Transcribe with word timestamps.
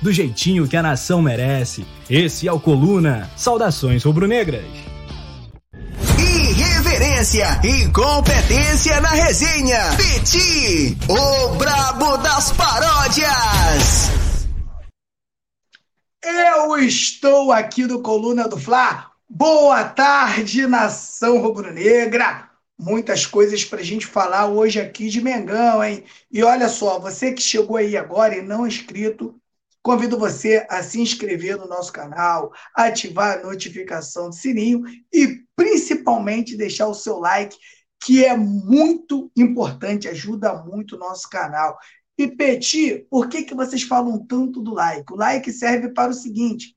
do 0.00 0.12
jeitinho 0.12 0.68
que 0.68 0.76
a 0.76 0.82
nação 0.82 1.20
merece. 1.20 1.86
Esse 2.08 2.46
é 2.48 2.52
o 2.52 2.60
Coluna. 2.60 3.30
Saudações 3.36 4.04
rubro-negras. 4.04 4.64
Irreverência 6.18 7.60
e 7.64 7.90
competência 7.92 9.00
na 9.00 9.10
resenha. 9.10 9.78
Peti, 9.96 10.96
o 11.08 11.54
brabo 11.56 12.16
das 12.18 12.52
paródias. 12.52 14.10
Eu 16.22 16.76
estou 16.78 17.52
aqui 17.52 17.84
no 17.84 18.00
Coluna 18.00 18.48
do 18.48 18.58
Fla. 18.58 19.10
Boa 19.28 19.84
tarde, 19.84 20.66
nação 20.66 21.38
rubro-negra. 21.38 22.48
Muitas 22.78 23.26
coisas 23.26 23.64
para 23.64 23.80
a 23.80 23.84
gente 23.84 24.06
falar 24.06 24.46
hoje 24.46 24.80
aqui 24.80 25.08
de 25.08 25.20
Mengão, 25.20 25.82
hein? 25.82 26.04
E 26.30 26.42
olha 26.42 26.68
só, 26.68 26.98
você 26.98 27.32
que 27.32 27.42
chegou 27.42 27.76
aí 27.76 27.96
agora 27.96 28.36
e 28.36 28.42
não 28.42 28.64
é 28.64 28.68
inscrito, 28.68 29.34
Convido 29.88 30.18
você 30.18 30.66
a 30.68 30.82
se 30.82 31.00
inscrever 31.00 31.56
no 31.56 31.66
nosso 31.66 31.90
canal, 31.90 32.52
ativar 32.74 33.38
a 33.38 33.42
notificação 33.42 34.28
do 34.28 34.34
sininho 34.34 34.82
e 35.10 35.40
principalmente 35.56 36.58
deixar 36.58 36.88
o 36.88 36.94
seu 36.94 37.18
like, 37.18 37.56
que 37.98 38.22
é 38.22 38.36
muito 38.36 39.32
importante, 39.34 40.06
ajuda 40.06 40.62
muito 40.62 40.94
o 40.94 40.98
nosso 40.98 41.26
canal. 41.30 41.78
E 42.18 42.28
Peti, 42.28 43.06
por 43.08 43.30
que, 43.30 43.44
que 43.44 43.54
vocês 43.54 43.82
falam 43.82 44.22
tanto 44.26 44.60
do 44.60 44.74
like? 44.74 45.10
O 45.10 45.16
like 45.16 45.50
serve 45.50 45.88
para 45.88 46.10
o 46.10 46.14
seguinte: 46.14 46.76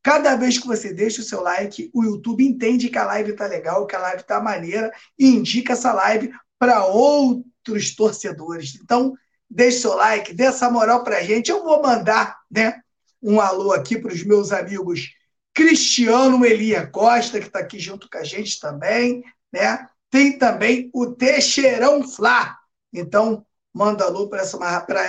cada 0.00 0.36
vez 0.36 0.56
que 0.56 0.68
você 0.68 0.94
deixa 0.94 1.20
o 1.20 1.24
seu 1.24 1.42
like, 1.42 1.90
o 1.92 2.04
YouTube 2.04 2.46
entende 2.46 2.88
que 2.88 2.98
a 2.98 3.06
live 3.06 3.32
está 3.32 3.48
legal, 3.48 3.88
que 3.88 3.96
a 3.96 4.02
live 4.02 4.22
está 4.22 4.40
maneira 4.40 4.92
e 5.18 5.26
indica 5.26 5.72
essa 5.72 5.92
live 5.92 6.30
para 6.60 6.86
outros 6.86 7.96
torcedores. 7.96 8.78
Então, 8.80 9.14
deixe 9.52 9.80
seu 9.80 9.94
like, 9.94 10.32
dê 10.32 10.44
essa 10.44 10.70
moral 10.70 11.04
para 11.04 11.18
a 11.18 11.22
gente. 11.22 11.50
Eu 11.50 11.62
vou 11.62 11.82
mandar 11.82 12.38
né, 12.50 12.80
um 13.22 13.40
alô 13.40 13.72
aqui 13.72 13.98
para 13.98 14.12
os 14.12 14.24
meus 14.24 14.50
amigos 14.50 15.10
Cristiano 15.54 16.44
Elia 16.44 16.86
Costa, 16.86 17.38
que 17.38 17.46
está 17.46 17.58
aqui 17.58 17.78
junto 17.78 18.08
com 18.08 18.18
a 18.18 18.24
gente 18.24 18.58
também. 18.58 19.22
Né? 19.52 19.86
Tem 20.10 20.38
também 20.38 20.90
o 20.94 21.12
Teixeirão 21.12 22.02
Flá. 22.02 22.56
Então, 22.92 23.44
manda 23.74 24.04
alô 24.04 24.28
para 24.28 24.40
essa, 24.40 24.58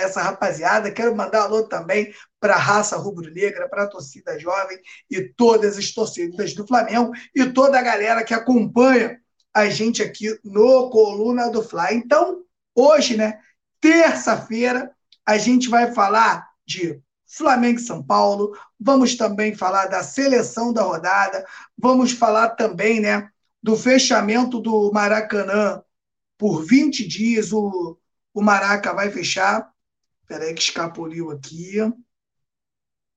essa 0.02 0.22
rapaziada. 0.22 0.90
Quero 0.90 1.16
mandar 1.16 1.42
alô 1.42 1.62
também 1.62 2.12
para 2.38 2.54
a 2.54 2.58
raça 2.58 2.96
rubro-negra, 2.96 3.68
para 3.68 3.84
a 3.84 3.88
torcida 3.88 4.38
jovem 4.38 4.78
e 5.10 5.22
todas 5.22 5.78
as 5.78 5.90
torcidas 5.90 6.54
do 6.54 6.66
Flamengo 6.66 7.12
e 7.34 7.46
toda 7.46 7.78
a 7.78 7.82
galera 7.82 8.22
que 8.22 8.34
acompanha 8.34 9.18
a 9.54 9.68
gente 9.70 10.02
aqui 10.02 10.38
no 10.44 10.90
Coluna 10.90 11.48
do 11.50 11.62
Fla. 11.62 11.94
Então, 11.94 12.42
hoje, 12.74 13.16
né, 13.16 13.38
Terça-feira, 13.84 14.96
a 15.26 15.36
gente 15.36 15.68
vai 15.68 15.92
falar 15.92 16.48
de 16.64 17.02
Flamengo 17.26 17.78
e 17.78 17.82
São 17.82 18.02
Paulo, 18.02 18.58
vamos 18.80 19.14
também 19.14 19.54
falar 19.54 19.88
da 19.88 20.02
seleção 20.02 20.72
da 20.72 20.80
rodada, 20.80 21.46
vamos 21.76 22.12
falar 22.12 22.48
também 22.56 22.98
né, 22.98 23.30
do 23.62 23.76
fechamento 23.76 24.58
do 24.58 24.90
Maracanã 24.90 25.82
por 26.38 26.64
20 26.64 27.06
dias. 27.06 27.52
O, 27.52 27.98
o 28.32 28.40
Maraca 28.40 28.94
vai 28.94 29.10
fechar. 29.10 29.70
Espera 30.22 30.44
aí 30.44 30.54
que 30.54 30.62
escapuliu 30.62 31.30
aqui. 31.30 31.74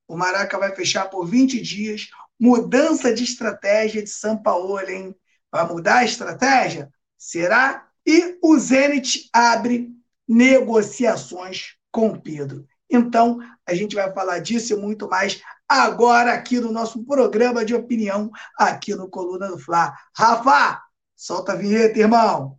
O 0.06 0.18
Maraca 0.18 0.58
vai 0.58 0.76
fechar 0.76 1.08
por 1.08 1.24
20 1.24 1.62
dias. 1.62 2.10
Mudança 2.38 3.14
de 3.14 3.24
estratégia 3.24 4.02
de 4.02 4.10
São 4.10 4.36
Paulo, 4.36 4.78
hein? 4.80 5.16
Vai 5.50 5.66
mudar 5.66 6.00
a 6.00 6.04
estratégia? 6.04 6.92
Será? 7.16 7.88
E 8.04 8.38
o 8.42 8.58
Zenit 8.58 9.30
abre 9.32 9.97
negociações 10.28 11.76
com 11.90 12.18
Pedro. 12.18 12.66
Então, 12.90 13.38
a 13.66 13.74
gente 13.74 13.94
vai 13.94 14.12
falar 14.12 14.38
disso 14.38 14.72
e 14.72 14.76
muito 14.76 15.08
mais 15.08 15.42
agora 15.68 16.32
aqui 16.32 16.58
no 16.58 16.72
nosso 16.72 17.04
programa 17.04 17.64
de 17.64 17.74
opinião, 17.74 18.30
aqui 18.58 18.94
no 18.94 19.08
Coluna 19.08 19.48
do 19.48 19.58
Fla. 19.58 19.94
Rafa, 20.16 20.80
solta 21.14 21.52
a 21.52 21.56
vinheta, 21.56 21.98
irmão. 21.98 22.58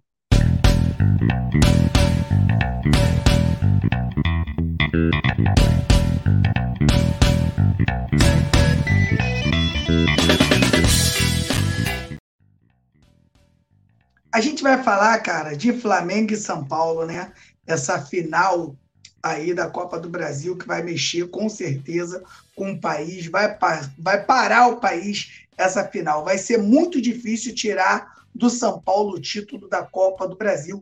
A 14.31 14.41
gente 14.41 14.61
vai 14.61 14.81
falar, 14.81 15.17
cara, 15.19 15.57
de 15.57 15.73
Flamengo 15.73 16.31
e 16.31 16.37
São 16.37 16.63
Paulo, 16.63 17.05
né? 17.05 17.33
Essa 17.69 18.01
final 18.01 18.75
aí 19.21 19.53
da 19.53 19.69
Copa 19.69 19.99
do 19.99 20.09
Brasil 20.09 20.57
que 20.57 20.65
vai 20.65 20.81
mexer 20.81 21.27
com 21.27 21.47
certeza 21.47 22.23
com 22.55 22.71
o 22.71 22.79
país, 22.79 23.27
vai, 23.27 23.57
vai 23.97 24.25
parar 24.25 24.67
o 24.67 24.77
país 24.77 25.45
essa 25.55 25.85
final. 25.87 26.25
Vai 26.25 26.37
ser 26.37 26.57
muito 26.57 26.99
difícil 26.99 27.53
tirar 27.53 28.25
do 28.33 28.49
São 28.49 28.81
Paulo 28.81 29.15
o 29.15 29.21
título 29.21 29.69
da 29.69 29.83
Copa 29.83 30.27
do 30.27 30.35
Brasil, 30.35 30.81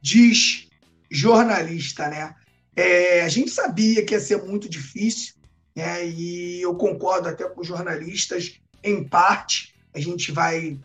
diz 0.00 0.68
jornalista, 1.10 2.08
né? 2.08 2.34
É, 2.76 3.22
a 3.22 3.28
gente 3.28 3.50
sabia 3.50 4.04
que 4.04 4.14
ia 4.14 4.20
ser 4.20 4.40
muito 4.44 4.68
difícil, 4.68 5.34
né? 5.74 6.06
E 6.06 6.62
eu 6.62 6.74
concordo 6.76 7.28
até 7.28 7.48
com 7.48 7.62
os 7.62 7.66
jornalistas 7.66 8.60
em 8.84 9.02
parte. 9.02 9.74
A 9.92 9.98
gente 9.98 10.30
vai 10.30 10.78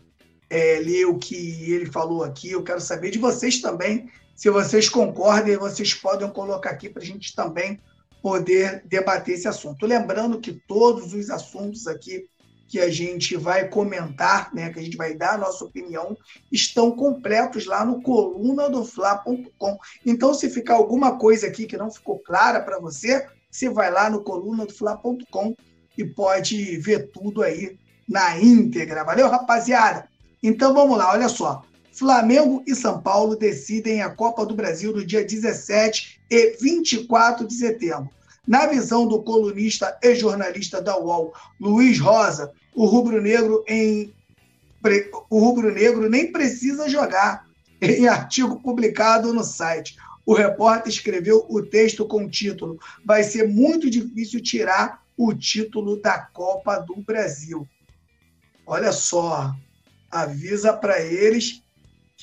é, 0.50 0.80
ler 0.80 1.06
o 1.06 1.18
que 1.18 1.36
ele 1.70 1.86
falou 1.86 2.24
aqui. 2.24 2.50
Eu 2.50 2.64
quero 2.64 2.80
saber 2.80 3.10
de 3.10 3.18
vocês 3.18 3.60
também 3.60 4.10
se 4.34 4.50
vocês 4.50 4.88
concordem, 4.88 5.56
vocês 5.56 5.94
podem 5.94 6.28
colocar 6.30 6.70
aqui 6.70 6.88
para 6.88 7.02
a 7.02 7.06
gente 7.06 7.34
também 7.34 7.80
poder 8.22 8.82
debater 8.86 9.34
esse 9.34 9.46
assunto. 9.46 9.86
Lembrando 9.86 10.40
que 10.40 10.52
todos 10.66 11.12
os 11.12 11.30
assuntos 11.30 11.86
aqui 11.86 12.26
que 12.66 12.80
a 12.80 12.90
gente 12.90 13.36
vai 13.36 13.68
comentar, 13.68 14.52
né, 14.54 14.72
que 14.72 14.78
a 14.78 14.82
gente 14.82 14.96
vai 14.96 15.14
dar 15.14 15.34
a 15.34 15.38
nossa 15.38 15.64
opinião, 15.64 16.16
estão 16.50 16.90
completos 16.90 17.66
lá 17.66 17.84
no 17.84 18.02
coluna 18.02 18.68
do 18.68 18.84
fla.com. 18.84 19.78
Então, 20.04 20.34
se 20.34 20.50
ficar 20.50 20.74
alguma 20.74 21.18
coisa 21.18 21.46
aqui 21.46 21.66
que 21.66 21.76
não 21.76 21.90
ficou 21.90 22.18
clara 22.18 22.60
para 22.60 22.80
você, 22.80 23.26
você 23.50 23.68
vai 23.68 23.90
lá 23.90 24.10
no 24.10 24.22
coluna 24.22 24.66
do 24.66 24.72
fla.com 24.72 25.54
e 25.96 26.04
pode 26.04 26.78
ver 26.78 27.10
tudo 27.12 27.42
aí 27.42 27.78
na 28.08 28.38
íntegra. 28.40 29.04
Valeu, 29.04 29.28
rapaziada? 29.28 30.08
Então, 30.42 30.74
vamos 30.74 30.98
lá, 30.98 31.12
olha 31.12 31.28
só. 31.28 31.62
Flamengo 31.94 32.64
e 32.66 32.74
São 32.74 33.00
Paulo 33.00 33.36
decidem 33.36 34.02
a 34.02 34.10
Copa 34.10 34.44
do 34.44 34.54
Brasil 34.54 34.92
no 34.92 35.06
dia 35.06 35.24
17 35.24 36.20
e 36.28 36.56
24 36.60 37.46
de 37.46 37.54
setembro. 37.54 38.10
Na 38.46 38.66
visão 38.66 39.06
do 39.06 39.22
colunista 39.22 39.96
e 40.02 40.14
jornalista 40.16 40.82
da 40.82 40.98
UOL, 40.98 41.32
Luiz 41.60 42.00
Rosa, 42.00 42.52
o 42.74 42.84
rubro-negro 42.84 43.64
em 43.68 44.12
o 45.30 45.38
rubro-negro 45.38 46.10
nem 46.10 46.30
precisa 46.30 46.88
jogar. 46.88 47.46
Em 47.80 48.06
artigo 48.06 48.60
publicado 48.60 49.32
no 49.32 49.42
site, 49.42 49.96
o 50.26 50.34
repórter 50.34 50.92
escreveu 50.92 51.46
o 51.48 51.62
texto 51.62 52.06
com 52.06 52.24
o 52.24 52.30
título: 52.30 52.78
Vai 53.04 53.22
ser 53.22 53.48
muito 53.48 53.88
difícil 53.88 54.42
tirar 54.42 55.02
o 55.16 55.32
título 55.32 56.00
da 56.00 56.18
Copa 56.18 56.78
do 56.78 56.96
Brasil. 56.96 57.66
Olha 58.66 58.92
só, 58.92 59.54
avisa 60.10 60.72
para 60.72 61.00
eles 61.00 61.63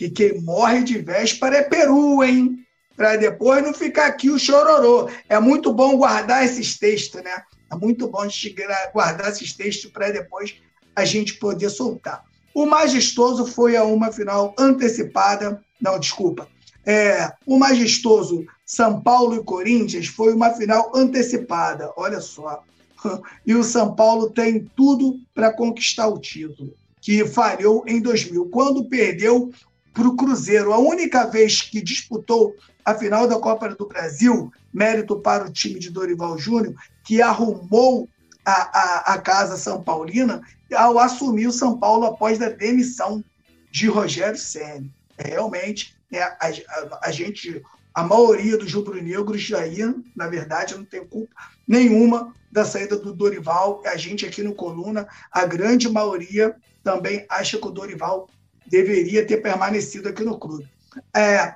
que 0.02 0.10
quem 0.10 0.42
morre 0.42 0.84
de 0.84 0.98
véspera 0.98 1.58
é 1.58 1.62
peru, 1.62 2.24
hein? 2.24 2.66
Para 2.98 3.18
depois 3.18 3.64
não 3.64 3.72
ficar 3.72 4.08
aqui 4.08 4.32
o 4.32 4.40
chororô. 4.40 5.08
É 5.30 5.40
muito 5.40 5.72
bom 5.72 5.96
guardar 5.96 6.44
esses 6.44 6.76
textos, 6.76 7.22
né? 7.22 7.44
É 7.72 7.76
muito 7.76 8.08
bom 8.08 8.28
guardar 8.94 9.30
esses 9.30 9.54
textos 9.54 9.92
para 9.92 10.10
depois 10.10 10.56
a 10.96 11.06
gente 11.06 11.36
poder 11.36 11.70
soltar. 11.70 12.24
O 12.52 12.66
majestoso 12.66 13.46
foi 13.46 13.78
a 13.78 13.84
uma 13.84 14.12
final 14.12 14.56
antecipada. 14.58 15.62
Não, 15.80 16.00
desculpa. 16.00 16.48
É, 16.84 17.32
o 17.46 17.60
majestoso 17.60 18.44
São 18.66 19.00
Paulo 19.02 19.36
e 19.36 19.44
Corinthians 19.44 20.08
foi 20.08 20.34
uma 20.34 20.50
final 20.50 20.92
antecipada. 20.96 21.92
Olha 21.96 22.20
só. 22.20 22.64
E 23.46 23.56
o 23.56 23.64
São 23.64 23.96
Paulo 23.96 24.30
tem 24.30 24.68
tudo 24.76 25.20
para 25.34 25.52
conquistar 25.52 26.08
o 26.08 26.20
título, 26.20 26.74
que 27.02 27.26
falhou 27.26 27.84
em 27.88 28.00
2000, 28.00 28.46
quando 28.50 28.88
perdeu 28.88 29.52
para 29.94 30.08
o 30.08 30.16
Cruzeiro. 30.16 30.74
A 30.74 30.78
única 30.78 31.26
vez 31.26 31.62
que 31.62 31.82
disputou 31.82 32.56
a 32.84 32.96
final 32.96 33.28
da 33.28 33.40
Copa 33.40 33.70
do 33.70 33.88
Brasil, 33.88 34.52
mérito 34.74 35.20
para 35.20 35.46
o 35.46 35.52
time 35.52 35.80
de 35.80 35.90
Dorival 35.90 36.38
Júnior, 36.38 36.74
que 37.04 37.22
arrumou 37.22 38.08
a, 38.46 38.52
a, 38.52 39.14
a 39.14 39.18
Casa 39.20 39.58
São 39.58 39.84
Paulina 39.84 40.42
ao 40.76 40.98
assumir 40.98 41.48
o 41.48 41.52
São 41.52 41.78
Paulo 41.78 42.06
após 42.06 42.42
a 42.42 42.50
demissão 42.50 43.24
de 43.70 43.88
Rogério 43.88 44.38
Senna. 44.38 44.88
É, 45.18 45.30
realmente, 45.30 45.96
né, 46.10 46.22
a, 46.22 46.38
a, 46.40 47.00
a, 47.08 47.12
gente, 47.12 47.62
a 47.94 48.04
maioria 48.04 48.58
dos 48.58 48.74
rubro-negros 48.74 49.48
ia, 49.50 49.94
na 50.16 50.28
verdade, 50.28 50.76
não 50.76 50.86
tem 50.86 51.06
culpa 51.06 51.34
nenhuma 51.68 52.34
da 52.52 52.66
saída 52.66 52.98
do 52.98 53.14
Dorival. 53.14 53.82
A 53.86 53.96
gente 53.98 54.26
aqui 54.26 54.42
no 54.42 54.56
Coluna, 54.56 55.08
a 55.32 55.46
grande 55.46 55.90
maioria 55.90 56.56
também 56.84 57.26
acha 57.30 57.58
que 57.58 57.68
o 57.68 57.72
Dorival 57.72 58.30
deveria 58.72 59.26
ter 59.26 59.38
permanecido 59.38 60.10
aqui 60.10 60.24
no 60.24 60.40
clube. 60.40 60.68
É, 61.14 61.54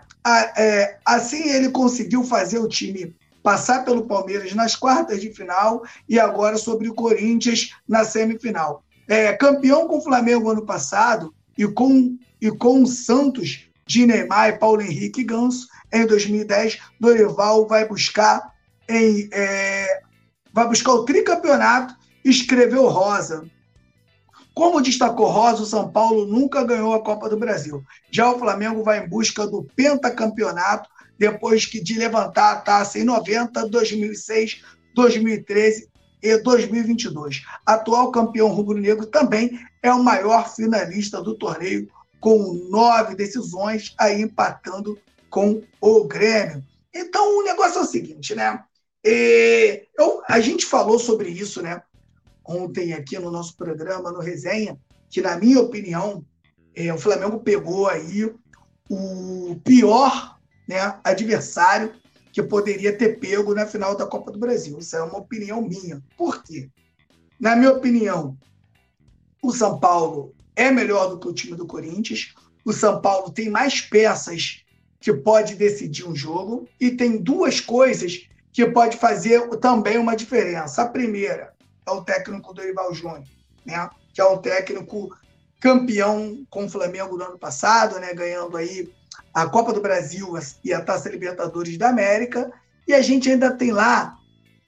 é, 0.58 0.98
assim 1.06 1.50
ele 1.50 1.70
conseguiu 1.70 2.24
fazer 2.24 2.60
o 2.60 2.68
time 2.68 3.16
passar 3.42 3.86
pelo 3.86 4.06
Palmeiras 4.06 4.54
nas 4.54 4.76
quartas 4.76 5.22
de 5.22 5.32
final 5.32 5.84
e 6.10 6.20
agora 6.20 6.58
sobre 6.58 6.90
o 6.90 6.94
Corinthians 6.94 7.72
na 7.88 8.04
semifinal. 8.04 8.84
É, 9.08 9.34
campeão 9.34 9.88
com 9.88 9.98
o 9.98 10.02
Flamengo 10.02 10.50
ano 10.50 10.66
passado 10.66 11.34
e 11.58 11.66
com, 11.68 12.18
e 12.42 12.52
com 12.52 12.84
o 12.84 12.88
Santos 12.88 13.68
de 13.86 14.06
Neymar 14.06 14.50
e 14.50 14.58
Paulo 14.58 14.82
Henrique 14.82 15.24
Ganso 15.24 15.68
em 15.94 16.06
2010, 16.06 16.80
Dorival 17.00 17.68
vai 17.68 17.88
buscar 17.88 18.52
em, 18.90 19.30
é, 19.32 20.02
vai 20.52 20.68
buscar 20.68 20.94
o 20.94 21.06
tricampeonato 21.06 21.96
escreveu 22.24 22.88
Rosa. 22.88 23.46
Como 24.56 24.82
destacou 24.82 25.28
Rosa, 25.28 25.64
o 25.64 25.66
São 25.66 25.92
Paulo 25.92 26.26
nunca 26.26 26.64
ganhou 26.64 26.94
a 26.94 27.04
Copa 27.04 27.28
do 27.28 27.38
Brasil. 27.38 27.84
Já 28.10 28.32
o 28.32 28.40
Flamengo 28.40 28.84
vai 28.84 29.04
em 29.04 29.10
busca 29.10 29.46
do 29.46 29.64
pentacampeonato 29.76 30.90
depois 31.20 31.66
que 31.66 31.84
de 31.84 32.00
levantar 32.00 32.54
a 32.54 32.62
taça 32.62 32.98
em 32.98 33.04
90, 33.04 33.68
2006, 33.68 34.64
2013 34.94 35.90
e 36.24 36.38
2022. 36.38 37.44
Atual 37.66 38.12
campeão 38.12 38.48
rubro-negro 38.48 39.06
também 39.06 39.60
é 39.84 39.92
o 39.92 40.02
maior 40.02 40.50
finalista 40.50 41.22
do 41.22 41.36
torneio, 41.36 41.90
com 42.22 42.54
nove 42.70 43.14
decisões, 43.14 43.94
aí 43.98 44.22
empatando 44.22 44.98
com 45.30 45.62
o 45.82 46.06
Grêmio. 46.06 46.64
Então, 46.94 47.40
o 47.40 47.44
negócio 47.44 47.80
é 47.80 47.82
o 47.82 47.86
seguinte, 47.86 48.34
né? 48.34 48.64
E 49.04 49.84
eu, 50.00 50.24
a 50.28 50.40
gente 50.40 50.66
falou 50.66 50.98
sobre 50.98 51.30
isso, 51.30 51.62
né? 51.62 51.84
Ontem 52.48 52.94
aqui 52.94 53.18
no 53.18 53.32
nosso 53.32 53.56
programa, 53.56 54.12
no 54.12 54.20
Resenha, 54.20 54.78
que 55.10 55.22
na 55.22 55.38
minha 55.38 55.60
opinião, 55.60 56.24
é, 56.76 56.94
o 56.94 56.98
Flamengo 56.98 57.40
pegou 57.40 57.88
aí 57.88 58.32
o 58.90 59.60
pior 59.64 60.38
né, 60.68 61.00
adversário 61.04 61.94
que 62.32 62.44
poderia 62.44 62.96
ter 62.96 63.20
pego 63.20 63.56
na 63.56 63.66
final 63.66 63.96
da 63.96 64.06
Copa 64.06 64.32
do 64.32 64.38
Brasil. 64.38 64.78
Isso 64.78 64.96
é 64.96 65.02
uma 65.02 65.20
opinião 65.20 65.62
minha. 65.62 66.04
Por 66.18 66.44
quê? 66.44 66.70
Na 67.40 67.56
minha 67.56 67.72
opinião, 67.72 68.38
o 69.42 69.54
São 69.54 69.80
Paulo 69.80 70.36
é 70.56 70.70
melhor 70.70 71.08
do 71.10 71.20
que 71.20 71.28
o 71.28 71.34
time 71.34 71.56
do 71.56 71.66
Corinthians. 71.66 72.34
O 72.66 72.74
São 72.74 73.02
Paulo 73.02 73.32
tem 73.32 73.50
mais 73.50 73.82
peças 73.82 74.66
que 75.00 75.14
pode 75.14 75.56
decidir 75.56 76.08
um 76.08 76.16
jogo 76.16 76.68
e 76.80 76.92
tem 76.92 77.18
duas 77.18 77.62
coisas 77.62 78.28
que 78.52 78.66
pode 78.66 78.98
fazer 78.98 79.48
também 79.60 79.98
uma 79.98 80.16
diferença. 80.16 80.82
A 80.82 80.90
primeira 80.90 81.55
é 81.86 81.92
o 81.92 82.02
técnico 82.02 82.54
Dorival 82.54 82.94
Júnior, 82.94 83.24
né? 83.66 83.90
Que 84.14 84.22
é 84.22 84.26
um 84.26 84.38
técnico 84.38 85.10
campeão 85.60 86.46
com 86.50 86.66
o 86.66 86.70
Flamengo 86.70 87.18
no 87.18 87.24
ano 87.24 87.40
passado, 87.40 88.00
né? 88.00 88.14
Ganhando 88.14 88.58
aí 88.58 88.92
a 89.34 89.48
Copa 89.48 89.74
do 89.74 89.82
Brasil 89.82 90.34
e 90.64 90.74
a 90.74 90.82
Taça 90.82 91.10
Libertadores 91.10 91.78
da 91.78 91.90
América, 91.90 92.52
e 92.88 92.94
a 92.94 93.02
gente 93.02 93.30
ainda 93.30 93.52
tem 93.52 93.72
lá 93.72 94.18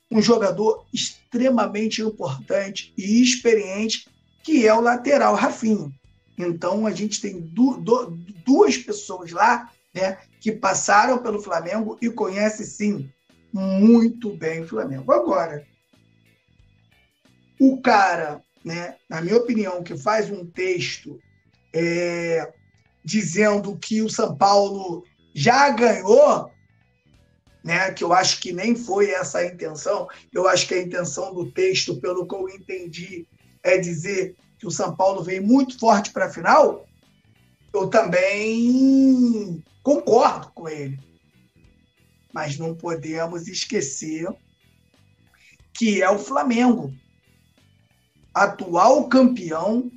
um 0.10 0.22
jogador 0.22 0.86
extremamente 0.94 2.02
importante 2.02 2.94
e 2.98 3.22
experiente, 3.22 4.10
que 4.44 4.66
é 4.68 4.74
o 4.74 4.82
lateral 4.82 5.36
Rafinha. 5.36 5.92
Então 6.38 6.86
a 6.86 6.92
gente 6.92 7.20
tem 7.20 7.40
du 7.40 7.78
du 7.78 8.18
duas 8.46 8.78
pessoas 8.78 9.32
lá 9.32 9.70
né, 9.94 10.18
que 10.40 10.52
passaram 10.52 11.18
pelo 11.18 11.42
Flamengo 11.42 11.98
e 12.02 12.10
conhecem 12.10 12.66
sim 12.66 13.10
muito 13.52 14.36
bem 14.36 14.62
o 14.62 14.68
Flamengo. 14.68 15.12
Agora, 15.12 15.66
o 17.60 17.82
cara, 17.82 18.42
né, 18.64 18.96
na 19.10 19.22
minha 19.22 19.38
opinião, 19.38 19.84
que 19.84 19.98
faz 19.98 20.30
um 20.30 20.46
texto 20.46 21.20
é, 21.74 22.52
dizendo 23.04 23.78
que 23.78 24.02
o 24.02 24.10
São 24.10 24.36
Paulo 24.36 25.04
já 25.34 25.70
ganhou, 25.70 26.52
né, 27.64 27.92
que 27.92 28.04
eu 28.04 28.14
acho 28.14 28.40
que 28.40 28.52
nem 28.52 28.76
foi 28.76 29.12
essa 29.12 29.40
a 29.40 29.46
intenção, 29.46 30.08
eu 30.34 30.48
acho 30.48 30.68
que 30.68 30.74
a 30.74 30.82
intenção 30.82 31.34
do 31.34 31.52
texto, 31.52 32.00
pelo 32.00 32.28
que 32.28 32.36
eu 32.36 32.50
entendi, 32.50 33.28
é 33.64 33.78
dizer 33.78 34.36
que 34.58 34.66
o 34.66 34.72
São 34.72 34.96
Paulo 34.96 35.24
vem 35.24 35.40
muito 35.40 35.78
forte 35.80 36.12
para 36.12 36.26
a 36.26 36.30
final, 36.30 36.88
eu 37.74 37.88
também 37.88 39.64
concordo 39.84 40.52
com 40.54 40.68
ele. 40.68 41.00
Mas 42.34 42.58
não 42.58 42.76
podemos 42.76 43.48
esquecer 43.48 44.28
que 45.74 46.02
é 46.02 46.10
o 46.10 46.18
Flamengo, 46.18 46.92
atual 48.44 49.08
campeão 49.08 49.92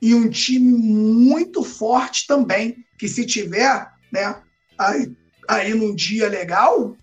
e 0.00 0.14
um 0.14 0.28
time 0.28 0.72
muito 0.72 1.62
forte 1.62 2.26
também, 2.26 2.84
que 2.98 3.08
se 3.08 3.26
tiver 3.26 3.90
né, 4.12 4.40
aí, 4.78 5.12
aí 5.48 5.74
num 5.74 5.94
dia 5.94 6.28
legal, 6.28 6.96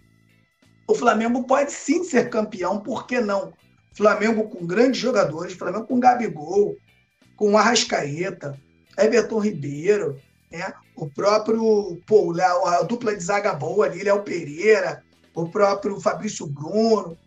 o 0.88 0.96
Flamengo 0.96 1.44
pode 1.44 1.72
sim 1.72 2.04
ser 2.04 2.30
campeão, 2.30 2.80
por 2.80 3.06
que 3.06 3.20
não? 3.20 3.54
Flamengo 3.94 4.48
com 4.50 4.66
grandes 4.66 5.00
jogadores, 5.00 5.54
Flamengo 5.54 5.86
com 5.86 6.00
Gabigol, 6.00 6.78
com 7.36 7.58
Arrascaeta, 7.58 8.60
Everton 8.98 9.40
Ribeiro, 9.40 10.20
né? 10.52 10.74
o 10.96 11.10
próprio 11.10 12.02
pô, 12.08 12.34
a 12.66 12.82
dupla 12.84 13.16
de 13.16 13.24
zaga 13.24 13.54
boa 13.54 13.86
ali, 13.86 14.04
Léo 14.04 14.24
Pereira, 14.24 15.04
o 15.34 15.48
próprio 15.50 16.00
Fabrício 16.00 16.48
Bruno. 16.48 17.18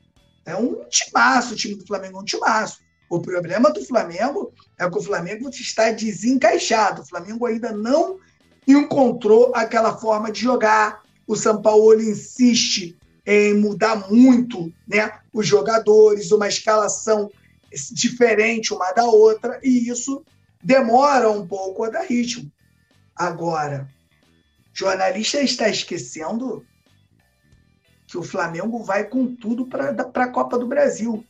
É 0.45 0.57
um 0.57 0.85
timaço 0.89 1.55
o 1.55 1.57
time 1.57 1.77
do 1.77 1.87
Flamengo, 1.87 2.19
é 2.19 2.21
um 2.21 2.25
timaço. 2.25 2.81
O 3.11 3.19
problema 3.21 3.73
do 3.73 3.85
Flamengo 3.85 4.55
é 4.79 4.89
que 4.89 4.97
o 4.97 5.03
Flamengo 5.03 5.51
está 5.51 5.91
desencaixado. 5.91 7.03
O 7.03 7.07
Flamengo 7.07 7.45
ainda 7.45 7.73
não 7.73 8.21
encontrou 8.65 9.51
aquela 9.53 9.99
forma 9.99 10.31
de 10.31 10.41
jogar. 10.41 11.03
O 11.27 11.35
São 11.35 11.61
Paulo 11.61 12.01
insiste 12.01 12.97
em 13.27 13.55
mudar 13.55 14.09
muito 14.09 14.73
né, 14.87 15.19
os 15.33 15.45
jogadores, 15.45 16.31
uma 16.31 16.47
escalação 16.47 17.29
diferente 17.93 18.73
uma 18.73 18.93
da 18.93 19.05
outra, 19.05 19.61
e 19.63 19.89
isso 19.89 20.25
demora 20.63 21.31
um 21.31 21.47
pouco 21.47 21.85
a 21.85 21.91
dar 21.91 22.05
ritmo. 22.05 22.51
Agora, 23.15 23.89
jornalista 24.73 25.41
está 25.41 25.69
esquecendo 25.69 26.65
que 28.07 28.17
o 28.17 28.23
Flamengo 28.23 28.83
vai 28.83 29.05
com 29.05 29.35
tudo 29.35 29.67
para 29.67 29.91
a 29.91 30.29
Copa 30.29 30.59
do 30.59 30.67
Brasil. 30.67 31.25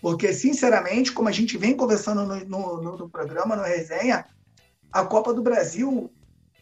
Porque, 0.00 0.32
sinceramente, 0.32 1.12
como 1.12 1.28
a 1.28 1.32
gente 1.32 1.56
vem 1.56 1.76
conversando 1.76 2.24
no, 2.26 2.44
no, 2.44 2.96
no 2.96 3.08
programa, 3.08 3.56
no 3.56 3.62
resenha, 3.62 4.26
a 4.92 5.04
Copa 5.04 5.32
do 5.32 5.42
Brasil 5.42 6.10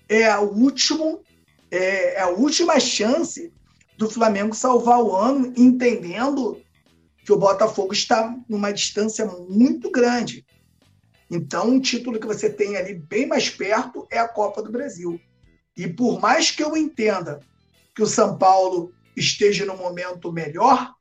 é 0.08 0.28
a, 0.28 0.40
último, 0.40 1.22
é, 1.70 2.14
é 2.14 2.20
a 2.20 2.28
última 2.28 2.78
chance 2.80 3.52
do 3.96 4.10
Flamengo 4.10 4.54
salvar 4.54 5.00
o 5.00 5.14
ano, 5.14 5.52
entendendo 5.56 6.60
que 7.24 7.32
o 7.32 7.38
Botafogo 7.38 7.92
está 7.92 8.36
numa 8.48 8.72
distância 8.72 9.26
muito 9.26 9.90
grande. 9.90 10.44
Então, 11.30 11.68
um 11.68 11.80
título 11.80 12.20
que 12.20 12.26
você 12.26 12.50
tem 12.50 12.76
ali 12.76 12.94
bem 12.94 13.26
mais 13.26 13.48
perto 13.48 14.06
é 14.10 14.18
a 14.18 14.28
Copa 14.28 14.62
do 14.62 14.70
Brasil. 14.70 15.20
E 15.76 15.88
por 15.88 16.20
mais 16.20 16.50
que 16.50 16.62
eu 16.62 16.76
entenda 16.76 17.40
que 17.94 18.02
o 18.02 18.06
São 18.06 18.36
Paulo 18.36 18.92
esteja 19.16 19.64
no 19.64 19.76
momento 19.76 20.32
melhor, 20.32 20.93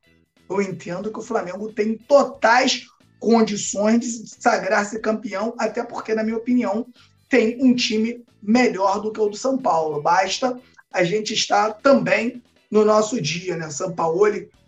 eu 0.48 0.60
entendo 0.60 1.10
que 1.10 1.18
o 1.18 1.22
Flamengo 1.22 1.72
tem 1.72 1.96
totais 1.96 2.86
condições 3.18 4.00
de 4.00 4.28
sagrar-se 4.28 5.00
campeão, 5.00 5.54
até 5.58 5.82
porque, 5.82 6.14
na 6.14 6.22
minha 6.22 6.36
opinião, 6.36 6.86
tem 7.28 7.56
um 7.62 7.74
time 7.74 8.22
melhor 8.42 9.00
do 9.00 9.10
que 9.10 9.20
o 9.20 9.28
do 9.28 9.36
São 9.36 9.56
Paulo. 9.56 10.02
Basta 10.02 10.60
a 10.92 11.02
gente 11.02 11.32
estar 11.32 11.72
também 11.74 12.42
no 12.70 12.84
nosso 12.84 13.20
dia, 13.20 13.56
né? 13.56 13.70
São 13.70 13.94
Paulo 13.94 14.24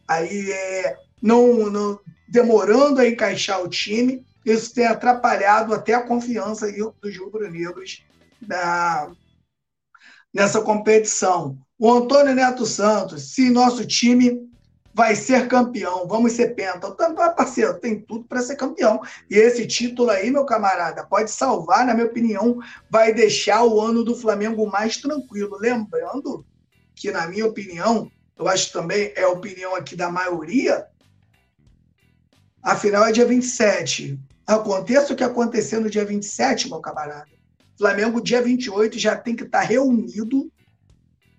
aí 0.08 0.50
é, 0.50 0.96
não, 1.20 1.70
não 1.70 2.00
demorando 2.28 3.00
a 3.00 3.08
encaixar 3.08 3.62
o 3.62 3.68
time, 3.68 4.24
isso 4.44 4.72
tem 4.72 4.86
atrapalhado 4.86 5.74
até 5.74 5.94
a 5.94 6.02
confiança 6.02 6.66
dos 7.02 7.18
rubro-negros 7.18 8.04
nessa 10.32 10.60
competição. 10.60 11.58
O 11.78 11.92
Antônio 11.92 12.34
Neto 12.34 12.64
Santos, 12.64 13.34
se 13.34 13.50
nosso 13.50 13.84
time 13.84 14.48
vai 14.96 15.14
ser 15.14 15.46
campeão, 15.46 16.08
vamos 16.08 16.32
ser 16.32 16.54
penta. 16.54 16.88
Então, 16.88 17.14
parceiro, 17.14 17.78
tem 17.78 18.00
tudo 18.00 18.24
para 18.24 18.40
ser 18.40 18.56
campeão. 18.56 19.02
E 19.30 19.34
esse 19.36 19.66
título 19.66 20.08
aí, 20.08 20.30
meu 20.30 20.46
camarada, 20.46 21.04
pode 21.04 21.30
salvar, 21.30 21.84
na 21.84 21.92
minha 21.92 22.06
opinião, 22.06 22.58
vai 22.88 23.12
deixar 23.12 23.62
o 23.62 23.78
ano 23.78 24.02
do 24.02 24.16
Flamengo 24.16 24.66
mais 24.66 24.96
tranquilo. 24.96 25.58
Lembrando 25.60 26.46
que, 26.94 27.10
na 27.10 27.26
minha 27.26 27.44
opinião, 27.44 28.10
eu 28.38 28.48
acho 28.48 28.72
também 28.72 29.12
é 29.14 29.24
a 29.24 29.28
opinião 29.28 29.76
aqui 29.76 29.94
da 29.94 30.10
maioria, 30.10 30.86
A 32.62 32.74
final 32.74 33.04
é 33.04 33.12
dia 33.12 33.26
27. 33.26 34.18
Aconteça 34.46 35.12
o 35.12 35.16
que 35.16 35.22
acontecer 35.22 35.78
no 35.78 35.90
dia 35.90 36.06
27, 36.06 36.70
meu 36.70 36.80
camarada. 36.80 37.28
Flamengo, 37.76 38.18
dia 38.18 38.40
28, 38.40 38.98
já 38.98 39.14
tem 39.14 39.36
que 39.36 39.44
estar 39.44 39.60
reunido 39.60 40.50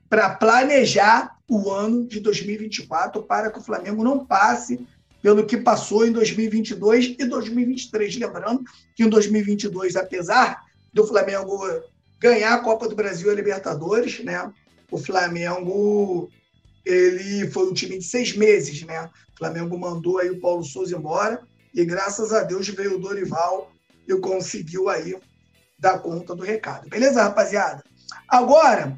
para 0.10 0.30
planejar 0.30 1.38
o 1.50 1.72
ano 1.72 2.06
de 2.06 2.20
2024 2.20 3.24
para 3.24 3.52
que 3.52 3.60
o 3.60 3.64
Flamengo 3.64 4.04
não 4.04 4.26
passe 4.26 4.86
pelo 5.22 5.46
que 5.46 5.58
passou 5.58 6.06
em 6.06 6.12
2022 6.12 7.16
e 7.20 7.26
2023. 7.26 8.18
Lembrando 8.18 8.64
que 8.96 9.04
em 9.04 9.10
2022, 9.10 9.96
apesar 9.96 10.62
do 10.94 11.06
Flamengo 11.06 11.60
ganhar 12.20 12.54
a 12.54 12.60
Copa 12.60 12.88
do 12.88 12.96
Brasil 12.96 13.28
e 13.28 13.32
a 13.32 13.36
Libertadores, 13.36 14.24
né? 14.24 14.52
O 14.92 14.98
Flamengo 14.98 16.30
ele 16.86 17.50
foi 17.52 17.70
um 17.70 17.74
time 17.74 17.98
de 17.98 18.06
seis 18.06 18.36
meses, 18.36 18.82
né? 18.84 19.10
O 19.34 19.38
Flamengo 19.38 19.78
mandou 19.78 20.20
aí 20.20 20.30
o 20.30 20.40
Paulo 20.40 20.64
Souza 20.64 20.96
embora 20.96 21.42
e 21.74 21.84
graças 21.86 22.32
a 22.32 22.44
Deus 22.44 22.68
veio 22.70 22.96
o 22.96 23.00
Dorival 23.00 23.72
e 24.08 24.16
conseguiu 24.16 24.90
aí 24.90 25.16
dar 25.78 26.00
conta 26.00 26.34
do 26.34 26.44
recado. 26.44 26.90
Beleza, 26.90 27.22
rapaziada? 27.22 27.84
Agora 28.28 28.98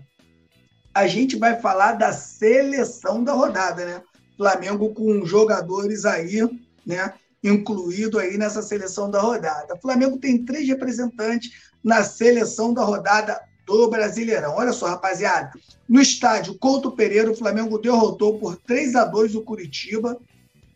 a 0.93 1.07
gente 1.07 1.37
vai 1.37 1.59
falar 1.59 1.93
da 1.93 2.11
seleção 2.11 3.23
da 3.23 3.33
rodada, 3.33 3.85
né? 3.85 4.01
Flamengo 4.37 4.93
com 4.93 5.25
jogadores 5.25 6.05
aí, 6.05 6.39
né? 6.85 7.13
Incluído 7.43 8.19
aí 8.19 8.37
nessa 8.37 8.61
seleção 8.61 9.09
da 9.09 9.19
rodada. 9.19 9.77
Flamengo 9.77 10.17
tem 10.17 10.43
três 10.43 10.67
representantes 10.67 11.69
na 11.83 12.03
seleção 12.03 12.73
da 12.73 12.83
rodada 12.83 13.39
do 13.65 13.89
Brasileirão. 13.89 14.55
Olha 14.55 14.73
só, 14.73 14.87
rapaziada. 14.87 15.51
No 15.87 16.01
estádio 16.01 16.57
Couto 16.57 16.91
Pereira, 16.91 17.31
o 17.31 17.35
Flamengo 17.35 17.77
derrotou 17.77 18.39
por 18.39 18.55
3 18.57 18.95
a 18.95 19.05
2 19.05 19.35
o 19.35 19.41
Curitiba. 19.41 20.19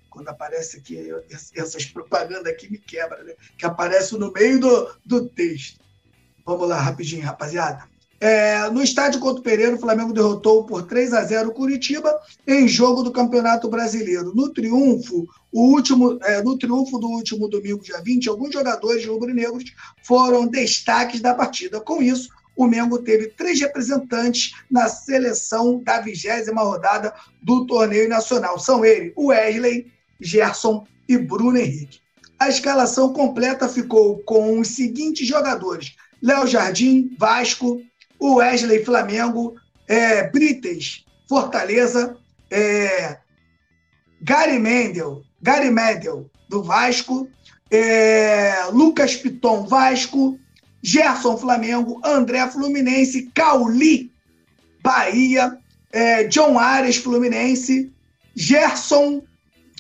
Quando 0.10 0.30
aparece 0.30 0.78
aqui, 0.78 1.12
essas 1.56 1.86
propagandas 1.86 2.54
aqui 2.54 2.70
me 2.72 2.78
quebram, 2.78 3.24
né? 3.24 3.34
Que 3.58 3.66
aparece 3.66 4.16
no 4.18 4.32
meio 4.32 4.60
do, 4.60 4.96
do 5.04 5.28
texto. 5.28 5.80
Vamos 6.46 6.70
lá, 6.70 6.80
rapidinho, 6.80 7.26
rapaziada. 7.26 7.93
É, 8.26 8.70
no 8.70 8.82
estádio 8.82 9.20
Couto 9.20 9.42
Pereira, 9.42 9.76
o 9.76 9.80
Flamengo 9.80 10.14
derrotou 10.14 10.64
por 10.64 10.84
3 10.84 11.14
a 11.14 11.26
0 11.26 11.50
o 11.50 11.54
Curitiba 11.54 12.10
em 12.48 12.70
jogo 12.70 13.04
do 13.04 13.12
Campeonato 13.12 13.68
Brasileiro. 13.68 14.34
No 14.34 14.48
triunfo, 14.48 15.28
o 15.52 15.74
último, 15.74 16.18
é, 16.22 16.42
no 16.42 16.58
triunfo 16.58 16.98
do 17.00 17.08
último 17.10 17.50
domingo, 17.50 17.84
dia 17.84 18.02
20, 18.02 18.30
alguns 18.30 18.54
jogadores 18.54 19.06
rubro-negros 19.06 19.66
foram 20.08 20.48
destaques 20.48 21.20
da 21.20 21.34
partida. 21.34 21.82
Com 21.82 22.02
isso, 22.02 22.30
o 22.56 22.66
Mengo 22.66 23.00
teve 23.00 23.28
três 23.28 23.60
representantes 23.60 24.54
na 24.72 24.88
seleção 24.88 25.84
da 25.84 26.00
vigésima 26.00 26.64
rodada 26.64 27.14
do 27.42 27.66
torneio 27.66 28.08
nacional. 28.08 28.58
São 28.58 28.86
eles, 28.86 29.12
Wesley, 29.18 29.92
Gerson 30.22 30.88
e 31.10 31.18
Bruno 31.18 31.58
Henrique. 31.58 32.00
A 32.40 32.48
escalação 32.48 33.12
completa 33.12 33.68
ficou 33.68 34.20
com 34.20 34.62
os 34.62 34.70
seguintes 34.70 35.28
jogadores: 35.28 35.98
Léo 36.22 36.48
Jardim, 36.48 37.14
Vasco, 37.20 37.82
Wesley, 38.24 38.84
Flamengo, 38.84 39.56
é, 39.88 40.30
Brites, 40.30 41.06
Fortaleza, 41.28 42.18
é, 42.50 43.18
Gary 44.22 44.60
Mendel, 44.60 45.24
Gary 45.42 45.70
Mendel, 45.70 46.30
do 46.50 46.64
Vasco, 46.64 47.28
é, 47.70 48.66
Lucas 48.72 49.16
Piton, 49.16 49.66
Vasco, 49.66 50.40
Gerson 50.82 51.38
Flamengo, 51.38 52.00
André 52.04 52.48
Fluminense, 52.50 53.32
Cauli 53.34 54.12
Bahia, 54.82 55.58
é, 55.92 56.26
John 56.26 56.60
Ares 56.60 56.98
Fluminense, 56.98 57.92
Gerson, 58.36 59.24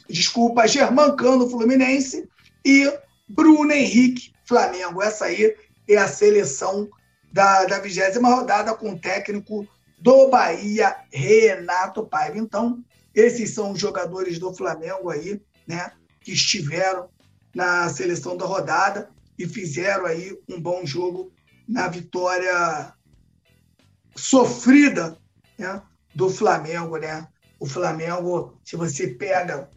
desculpa, 0.09 0.67
Germancano 0.67 1.49
Fluminense 1.49 2.27
e 2.65 2.91
Bruno 3.27 3.71
Henrique 3.71 4.31
Flamengo. 4.45 5.01
Essa 5.01 5.25
aí 5.25 5.55
é 5.87 5.97
a 5.97 6.07
seleção 6.07 6.89
da, 7.33 7.65
da 7.65 7.79
vigésima 7.79 8.29
rodada 8.29 8.75
com 8.75 8.91
o 8.91 8.99
técnico 8.99 9.67
do 9.97 10.29
Bahia, 10.29 10.95
Renato 11.11 12.05
Paiva. 12.05 12.37
Então, 12.37 12.83
esses 13.15 13.53
são 13.55 13.71
os 13.71 13.79
jogadores 13.79 14.37
do 14.37 14.53
Flamengo 14.53 15.09
aí, 15.09 15.41
né, 15.67 15.91
que 16.21 16.31
estiveram 16.31 17.09
na 17.53 17.89
seleção 17.89 18.37
da 18.37 18.45
rodada 18.45 19.09
e 19.37 19.47
fizeram 19.47 20.05
aí 20.05 20.37
um 20.47 20.61
bom 20.61 20.85
jogo 20.85 21.31
na 21.67 21.87
vitória 21.87 22.93
sofrida 24.15 25.17
né, 25.57 25.81
do 26.13 26.29
Flamengo, 26.29 26.97
né? 26.97 27.27
O 27.59 27.65
Flamengo, 27.65 28.59
se 28.63 28.75
você 28.75 29.07
pega 29.07 29.69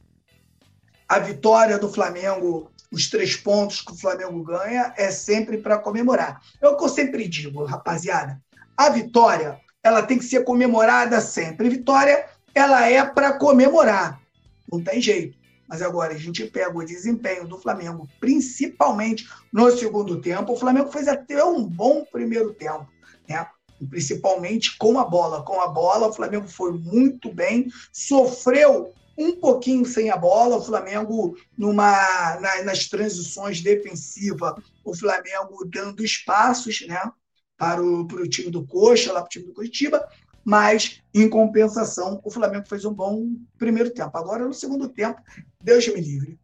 a 1.09 1.19
vitória 1.19 1.79
do 1.79 1.91
Flamengo, 1.91 2.71
os 2.97 3.11
três 3.11 3.37
pontos 3.37 3.83
que 3.83 3.93
o 3.93 3.97
Flamengo 3.97 4.43
ganha, 4.43 4.95
é 4.97 5.11
sempre 5.11 5.59
para 5.59 5.79
comemorar. 5.79 6.41
É 6.61 6.67
o 6.67 6.77
que 6.77 6.85
eu 6.85 6.89
sempre 6.89 7.29
digo, 7.29 7.65
rapaziada. 7.65 8.41
A 8.77 8.89
vitória, 8.89 9.61
ela 9.83 10.03
tem 10.03 10.19
que 10.19 10.25
ser 10.25 10.45
comemorada 10.45 11.21
sempre. 11.21 11.69
Vitória, 11.69 12.27
ela 12.55 12.89
é 12.89 13.05
para 13.05 13.35
comemorar. 13.35 14.19
Não 14.71 14.83
tem 14.83 15.01
jeito. 15.01 15.37
Mas 15.69 15.83
agora 15.83 16.15
a 16.15 16.19
gente 16.19 16.45
pega 16.47 16.77
o 16.77 16.85
desempenho 16.85 17.47
do 17.47 17.59
Flamengo, 17.59 18.09
principalmente 18.19 19.29
no 19.53 19.71
segundo 19.71 20.21
tempo. 20.21 20.53
O 20.53 20.57
Flamengo 20.57 20.91
fez 20.91 21.07
até 21.07 21.45
um 21.45 21.65
bom 21.65 22.05
primeiro 22.11 22.55
tempo, 22.55 22.87
né? 23.29 23.47
Principalmente 23.91 24.79
com 24.79 24.99
a 24.99 25.05
bola. 25.05 25.43
Com 25.43 25.61
a 25.61 25.69
bola, 25.69 26.09
o 26.09 26.13
Flamengo 26.13 26.49
foi 26.49 26.73
muito 26.73 27.31
bem, 27.33 27.69
sofreu 27.93 28.95
um 29.17 29.37
pouquinho 29.37 29.85
sem 29.85 30.11
a 30.11 30.17
bola, 30.17 30.57
o 30.57 30.65
Flamengo 30.65 31.37
numa 31.57 32.39
na, 32.41 32.63
nas 32.65 32.87
transições 32.89 33.61
defensivas, 33.61 34.55
o 34.85 34.95
Flamengo 34.95 35.65
dando 35.65 36.05
espaços, 36.05 36.85
né? 36.87 37.01
Para 37.57 37.83
o, 37.83 38.07
para 38.07 38.21
o 38.21 38.29
time 38.29 38.51
do 38.51 38.67
Coxa, 38.67 39.13
lá 39.13 39.21
para 39.21 39.29
o 39.29 39.31
time 39.31 39.47
do 39.47 39.55
Curitiba, 39.55 40.07
mas, 40.45 41.03
em 41.13 41.29
compensação, 41.29 42.21
o 42.23 42.31
Flamengo 42.31 42.69
fez 42.69 42.85
um 42.85 42.93
bom 42.93 43.35
primeiro 43.59 43.91
tempo. 43.91 44.17
Agora, 44.17 44.45
no 44.45 44.55
segundo 44.55 44.89
tempo, 44.89 45.21
Deus 45.61 45.89
me 45.89 46.01
livre. 46.01 46.39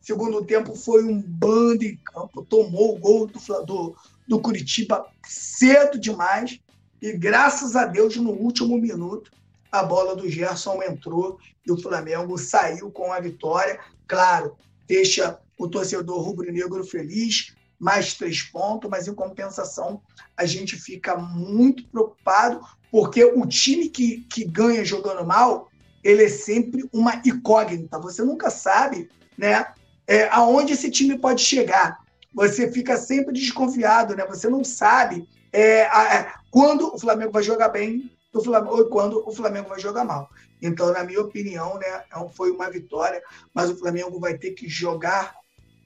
Segundo 0.00 0.44
tempo 0.44 0.74
foi 0.74 1.04
um 1.04 1.20
bando 1.20 1.84
em 1.84 1.94
campo, 1.96 2.44
tomou 2.44 2.96
o 2.96 2.98
gol 2.98 3.26
do, 3.26 3.38
do, 3.64 3.96
do 4.26 4.40
Curitiba 4.40 5.06
cedo 5.24 5.96
demais, 5.96 6.58
e 7.00 7.12
graças 7.12 7.76
a 7.76 7.84
Deus, 7.84 8.16
no 8.16 8.32
último 8.32 8.76
minuto, 8.78 9.30
a 9.70 9.82
bola 9.82 10.16
do 10.16 10.28
Gerson 10.28 10.82
entrou 10.82 11.38
e 11.66 11.70
o 11.70 11.80
Flamengo 11.80 12.36
saiu 12.38 12.90
com 12.90 13.12
a 13.12 13.20
vitória. 13.20 13.78
Claro, 14.06 14.56
deixa 14.86 15.38
o 15.58 15.68
torcedor 15.68 16.20
rubro-negro 16.20 16.84
feliz, 16.84 17.54
mais 17.78 18.14
três 18.14 18.42
pontos, 18.42 18.90
mas 18.90 19.08
em 19.08 19.14
compensação 19.14 20.02
a 20.36 20.44
gente 20.44 20.76
fica 20.76 21.16
muito 21.16 21.86
preocupado 21.88 22.60
porque 22.90 23.24
o 23.24 23.46
time 23.46 23.88
que, 23.88 24.22
que 24.22 24.44
ganha 24.44 24.84
jogando 24.84 25.24
mal, 25.24 25.68
ele 26.02 26.24
é 26.24 26.28
sempre 26.28 26.88
uma 26.92 27.22
incógnita. 27.24 27.98
Você 28.00 28.22
nunca 28.22 28.50
sabe 28.50 29.08
né, 29.38 29.64
é, 30.06 30.28
aonde 30.28 30.72
esse 30.72 30.90
time 30.90 31.16
pode 31.18 31.42
chegar. 31.42 31.98
Você 32.34 32.70
fica 32.70 32.96
sempre 32.96 33.32
desconfiado, 33.32 34.16
né? 34.16 34.24
Você 34.26 34.48
não 34.48 34.64
sabe 34.64 35.28
é, 35.52 35.84
a, 35.86 36.40
quando 36.50 36.94
o 36.94 36.98
Flamengo 36.98 37.32
vai 37.32 37.42
jogar 37.42 37.68
bem 37.68 38.10
Flamengo, 38.38 38.76
ou 38.76 38.84
quando 38.86 39.26
o 39.26 39.32
Flamengo 39.32 39.68
vai 39.68 39.80
jogar 39.80 40.04
mal. 40.04 40.30
Então, 40.62 40.92
na 40.92 41.02
minha 41.02 41.20
opinião, 41.20 41.78
né, 41.78 41.86
é 41.86 42.28
foi 42.34 42.50
uma 42.50 42.70
vitória, 42.70 43.22
mas 43.54 43.70
o 43.70 43.76
Flamengo 43.76 44.20
vai 44.20 44.36
ter 44.36 44.52
que 44.52 44.68
jogar, 44.68 45.34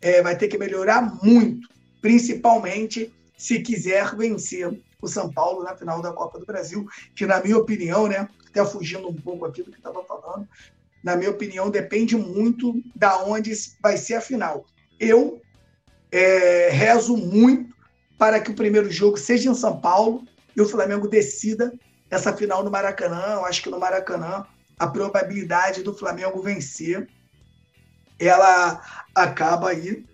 é, 0.00 0.20
vai 0.20 0.36
ter 0.36 0.48
que 0.48 0.58
melhorar 0.58 1.22
muito, 1.22 1.68
principalmente 2.02 3.12
se 3.38 3.60
quiser 3.60 4.14
vencer 4.14 4.78
o 5.00 5.08
São 5.08 5.32
Paulo 5.32 5.62
na 5.62 5.76
final 5.76 6.02
da 6.02 6.12
Copa 6.12 6.38
do 6.38 6.46
Brasil, 6.46 6.86
que 7.14 7.26
na 7.26 7.40
minha 7.40 7.56
opinião, 7.56 8.08
né, 8.08 8.28
até 8.48 8.64
fugindo 8.64 9.08
um 9.08 9.14
pouco 9.14 9.44
aqui 9.44 9.62
do 9.62 9.70
que 9.70 9.78
estava 9.78 10.04
falando, 10.04 10.48
na 11.02 11.16
minha 11.16 11.30
opinião, 11.30 11.70
depende 11.70 12.16
muito 12.16 12.82
da 12.96 13.22
onde 13.22 13.52
vai 13.82 13.96
ser 13.96 14.14
a 14.14 14.20
final. 14.20 14.64
Eu 14.98 15.40
é, 16.10 16.70
rezo 16.70 17.16
muito 17.16 17.74
para 18.16 18.40
que 18.40 18.50
o 18.50 18.54
primeiro 18.54 18.90
jogo 18.90 19.18
seja 19.18 19.50
em 19.50 19.54
São 19.54 19.78
Paulo 19.80 20.24
e 20.56 20.60
o 20.62 20.68
Flamengo 20.68 21.06
decida 21.08 21.72
essa 22.10 22.32
final 22.32 22.62
no 22.62 22.70
Maracanã. 22.70 23.34
Eu 23.34 23.44
acho 23.44 23.62
que 23.62 23.70
no 23.70 23.78
Maracanã 23.78 24.46
a 24.78 24.86
probabilidade 24.86 25.82
do 25.82 25.94
Flamengo 25.94 26.42
vencer 26.42 27.08
ela 28.18 28.80
acaba 29.14 29.70
aí 29.70 30.04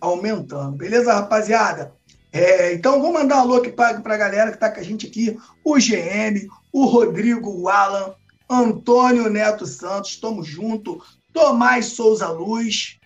aumentando. 0.00 0.76
Beleza, 0.76 1.12
rapaziada? 1.12 1.94
É, 2.32 2.72
então, 2.72 3.00
vou 3.00 3.12
mandar 3.12 3.38
um 3.38 3.40
alô 3.40 3.56
aqui 3.56 3.70
para 3.70 3.96
a 3.96 4.16
galera 4.16 4.50
que 4.50 4.56
está 4.56 4.70
com 4.70 4.80
a 4.80 4.82
gente 4.82 5.06
aqui: 5.06 5.36
o 5.64 5.74
GM, 5.76 6.48
o 6.72 6.86
Rodrigo, 6.86 7.50
o 7.50 7.68
Alan, 7.68 8.14
Antônio 8.48 9.28
Neto 9.28 9.66
Santos, 9.66 10.12
estamos 10.12 10.46
junto. 10.46 11.02
Tomás 11.32 11.86
Souza 11.86 12.28
Luz, 12.28 12.98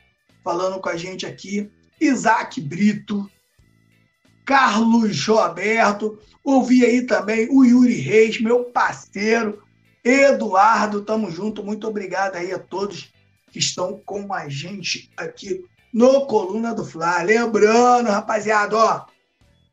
falando 0.43 0.81
com 0.81 0.89
a 0.89 0.97
gente 0.97 1.27
aqui. 1.27 1.71
Isaac 2.01 2.61
Brito, 2.61 3.31
Carlos 4.45 5.27
Roberto. 5.27 6.19
Ouvi 6.43 6.85
aí 6.85 7.03
também 7.03 7.49
o 7.51 7.65
Yuri 7.65 7.95
Reis, 7.95 8.41
meu 8.41 8.65
parceiro. 8.65 9.63
Eduardo, 10.05 11.03
tamo 11.03 11.31
junto. 11.31 11.65
Muito 11.65 11.89
obrigado 11.89 12.37
aí 12.37 12.53
a 12.53 12.59
todos 12.59 13.13
que 13.51 13.59
estão 13.59 14.01
com 14.05 14.33
a 14.33 14.49
gente 14.49 15.11
aqui 15.17 15.65
no 15.93 16.27
Coluna 16.27 16.75
do 16.75 16.85
Fla. 16.85 17.23
Lembrando, 17.23 18.11
rapaziada, 18.11 18.77
ó, 18.77 19.07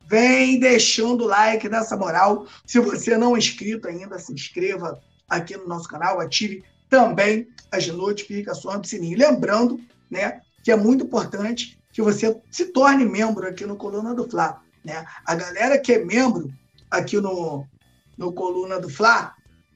vem 0.05 0.59
deixando 0.59 1.25
o 1.25 1.27
like 1.27 1.67
nessa 1.67 1.97
moral. 1.97 2.47
Se 2.65 2.79
você 2.79 3.17
não 3.17 3.35
é 3.35 3.39
inscrito 3.39 3.87
ainda, 3.87 4.19
se 4.19 4.31
inscreva 4.31 5.01
aqui 5.27 5.57
no 5.57 5.67
nosso 5.67 5.89
canal, 5.89 6.19
ative 6.19 6.63
também 6.89 7.47
as 7.71 7.87
notificações 7.87 8.81
do 8.81 8.87
sininho. 8.87 9.17
Lembrando, 9.17 9.79
né, 10.09 10.41
que 10.63 10.71
é 10.71 10.75
muito 10.75 11.05
importante 11.05 11.80
que 11.91 12.01
você 12.01 12.39
se 12.49 12.65
torne 12.65 13.05
membro 13.05 13.47
aqui 13.47 13.65
no 13.65 13.75
Coluna 13.75 14.13
do 14.13 14.29
Fla. 14.29 14.61
Né? 14.83 15.05
A 15.25 15.35
galera 15.35 15.77
que 15.77 15.93
é 15.93 16.03
membro 16.03 16.51
aqui 16.89 17.19
no, 17.19 17.65
no 18.17 18.33
Coluna 18.33 18.79
do 18.79 18.89
Fla, 18.89 19.33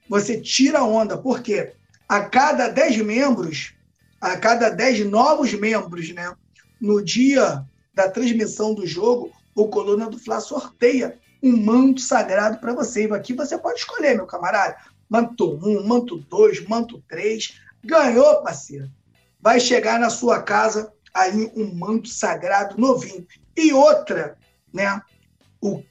você 0.10 0.40
tira 0.40 0.84
onda, 0.84 1.18
porque 1.18 1.74
a 2.08 2.22
cada 2.22 2.68
10 2.68 2.98
membros, 2.98 3.74
a 4.22 4.38
cada 4.38 4.70
10 4.70 5.08
novos 5.08 5.54
membros, 5.54 6.10
né, 6.12 6.34
no 6.80 7.04
dia 7.04 7.66
da 7.94 8.10
transmissão 8.10 8.74
do 8.74 8.86
jogo, 8.86 9.32
o 9.56 9.68
Coluna 9.68 10.10
do 10.10 10.20
Fla 10.20 10.40
sorteia 10.40 11.18
um 11.42 11.56
manto 11.56 12.02
sagrado 12.02 12.58
para 12.58 12.74
você. 12.74 13.08
E 13.08 13.14
aqui 13.14 13.34
você 13.34 13.58
pode 13.58 13.80
escolher, 13.80 14.16
meu 14.16 14.26
camarada. 14.26 14.78
Manto 15.08 15.60
1, 15.64 15.86
manto 15.86 16.18
2, 16.18 16.68
manto 16.68 17.04
3. 17.08 17.62
Ganhou, 17.84 18.42
parceiro. 18.42 18.90
Vai 19.40 19.60
chegar 19.60 20.00
na 20.00 20.10
sua 20.10 20.42
casa 20.42 20.92
aí 21.16 21.50
um 21.56 21.74
manto 21.74 22.10
sagrado 22.10 22.78
novinho. 22.78 23.26
E 23.56 23.72
outra, 23.72 24.38
né? 24.74 25.02
O 25.62 25.82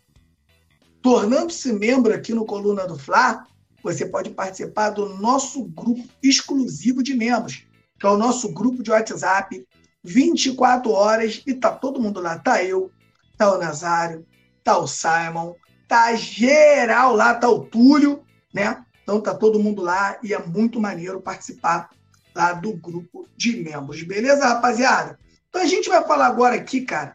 tornando-se 1.01 1.73
membro 1.73 2.15
aqui 2.15 2.35
no 2.35 2.45
Coluna 2.45 2.87
do 2.87 2.99
Fla, 2.99 3.47
você 3.83 4.07
pode 4.07 4.31
participar 4.31 4.91
do 4.91 5.17
nosso 5.17 5.65
grupo 5.65 6.03
exclusivo 6.23 7.03
de 7.03 7.15
membros, 7.15 7.67
que 7.99 8.07
é 8.07 8.09
o 8.09 8.17
nosso 8.17 8.53
grupo 8.53 8.83
de 8.83 8.91
WhatsApp, 8.91 9.67
24 10.03 10.91
horas, 10.91 11.43
e 11.47 11.55
tá 11.55 11.71
todo 11.71 12.01
mundo 12.01 12.21
lá. 12.21 12.39
Tá 12.39 12.63
eu, 12.63 12.91
tá 13.37 13.53
o 13.53 13.59
Nazário, 13.59 14.27
tá 14.63 14.79
o 14.79 14.87
Simon, 14.87 15.55
tá 15.89 16.15
geral 16.15 17.15
lá, 17.15 17.35
tá 17.35 17.49
o 17.49 17.67
Túlio, 17.67 18.23
né? 18.53 18.85
Então 19.03 19.21
tá 19.21 19.35
todo 19.35 19.61
mundo 19.61 19.83
lá 19.83 20.19
e 20.23 20.33
é 20.33 20.39
muito 20.47 20.81
maneiro 20.81 21.21
participar 21.21 21.91
lá 22.35 22.53
do 22.53 22.73
grupo 22.73 23.29
de 23.37 23.57
membros. 23.57 24.03
Beleza, 24.03 24.47
rapaziada? 24.47 25.19
Então 25.49 25.63
a 25.63 25.67
gente 25.67 25.89
vai 25.89 26.05
falar 26.07 26.27
agora 26.27 26.57
aqui, 26.57 26.81
cara, 26.81 27.15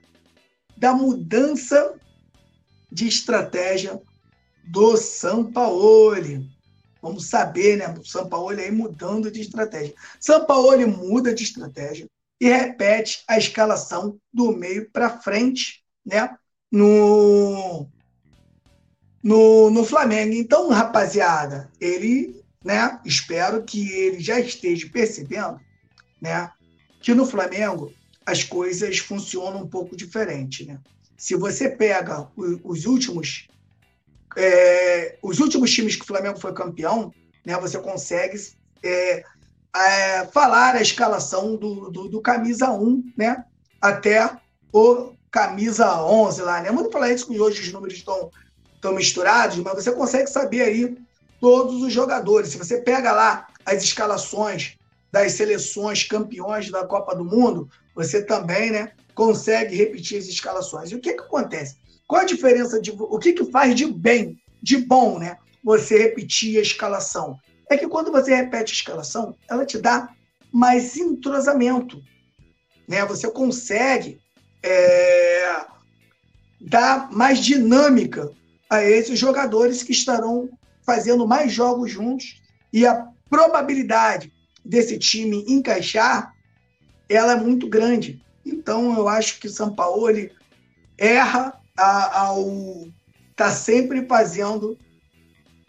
da 0.78 0.94
mudança 0.94 1.94
de 2.92 3.08
estratégia 3.08 4.02
do 4.64 4.96
Sampaoli. 4.96 6.50
Vamos 7.02 7.28
saber, 7.28 7.78
né? 7.78 7.94
O 8.00 8.06
Sampaoli 8.06 8.62
aí 8.62 8.72
mudando 8.72 9.32
de 9.32 9.42
estratégia. 9.42 9.94
Sampaoli 10.20 10.86
muda 10.86 11.34
de 11.34 11.44
estratégia 11.44 12.08
e 12.40 12.48
repete 12.48 13.24
a 13.28 13.38
escalação 13.38 14.18
do 14.34 14.52
meio 14.52 14.90
para 14.90 15.20
frente, 15.20 15.84
né? 16.06 16.38
No, 16.72 17.88
no, 19.24 19.70
no 19.70 19.84
Flamengo. 19.84 20.34
Então, 20.34 20.70
rapaziada, 20.70 21.70
ele, 21.80 22.39
né? 22.70 23.00
Espero 23.04 23.64
que 23.64 23.90
ele 23.94 24.20
já 24.20 24.40
esteja 24.40 24.88
percebendo, 24.94 25.60
né? 26.22 26.52
Que 27.02 27.16
no 27.16 27.26
Flamengo 27.26 27.92
as 28.24 28.44
coisas 28.44 29.00
funcionam 29.00 29.64
um 29.64 29.68
pouco 29.68 29.96
diferente, 29.96 30.66
né? 30.66 30.80
Se 31.18 31.36
você 31.36 31.68
pega 31.68 32.28
os 32.38 32.86
últimos 32.86 33.48
é, 34.38 35.18
os 35.24 35.40
últimos 35.40 35.72
times 35.72 35.96
que 35.96 36.04
o 36.04 36.06
Flamengo 36.06 36.40
foi 36.40 36.54
campeão, 36.54 37.12
né? 37.44 37.58
Você 37.60 37.80
consegue 37.80 38.38
é, 38.84 39.24
é, 39.76 40.26
falar 40.28 40.76
a 40.76 40.82
escalação 40.82 41.56
do, 41.56 41.90
do, 41.90 42.08
do, 42.08 42.22
camisa 42.22 42.70
1, 42.70 43.14
né? 43.18 43.46
Até 43.82 44.30
o 44.72 45.16
camisa 45.32 46.04
11 46.04 46.42
lá, 46.44 46.62
né? 46.62 46.72
Vamos 46.72 46.94
falar 46.94 47.12
isso 47.12 47.26
que 47.26 47.40
hoje 47.40 47.64
os 47.64 47.74
números 47.74 47.96
estão, 47.96 48.30
estão 48.76 48.94
misturados, 48.94 49.58
mas 49.58 49.74
você 49.74 49.92
consegue 49.92 50.30
saber 50.30 50.62
aí 50.62 51.09
todos 51.40 51.82
os 51.82 51.92
jogadores. 51.92 52.50
Se 52.50 52.58
você 52.58 52.82
pega 52.82 53.12
lá 53.12 53.48
as 53.66 53.84
escalações 53.84 54.78
das 55.12 55.34
seleções 55.34 56.04
campeões 56.04 56.70
da 56.70 56.86
Copa 56.86 57.16
do 57.16 57.26
Mundo, 57.26 57.70
você 57.96 58.24
também, 58.24 58.72
né, 58.72 58.92
consegue 59.16 59.76
repetir 59.76 60.18
as 60.18 60.28
escalações. 60.28 60.92
E 60.92 60.96
o 60.96 61.00
que 61.00 61.14
que 61.14 61.22
acontece? 61.22 61.78
Qual 62.08 62.22
a 62.22 62.26
diferença 62.26 62.82
de 62.82 62.92
o 62.92 63.20
que 63.20 63.34
que 63.34 63.52
faz 63.52 63.76
de 63.76 63.86
bem, 63.86 64.38
de 64.62 64.78
bom, 64.78 65.20
né? 65.20 65.38
Você 65.64 65.98
repetir 65.98 66.58
a 66.58 66.62
escalação 66.62 67.38
é 67.70 67.78
que 67.78 67.88
quando 67.88 68.12
você 68.12 68.34
repete 68.34 68.74
a 68.74 68.76
escalação, 68.76 69.36
ela 69.48 69.66
te 69.66 69.78
dá 69.78 70.10
mais 70.52 70.98
entrosamento. 70.98 72.02
Né? 72.88 73.06
Você 73.06 73.30
consegue 73.30 74.20
é, 74.64 75.66
dar 76.60 77.12
mais 77.12 77.40
dinâmica 77.40 78.32
a 78.70 78.84
esses 78.84 79.20
jogadores 79.20 79.84
que 79.84 79.92
estarão 79.92 80.50
fazendo 80.90 81.28
mais 81.28 81.52
jogos 81.52 81.92
juntos 81.92 82.42
e 82.74 82.84
a 82.84 83.08
probabilidade 83.30 84.34
desse 84.66 84.98
time 84.98 85.46
encaixar 85.48 86.34
ela 87.08 87.34
é 87.34 87.36
muito 87.36 87.68
grande. 87.68 88.20
Então 88.44 88.98
eu 88.98 89.08
acho 89.08 89.40
que 89.40 89.46
o 89.46 89.52
Sampaoli 89.52 90.32
erra 90.98 91.54
ao 91.78 92.88
tá 93.36 93.52
sempre 93.52 94.08
fazendo 94.08 94.78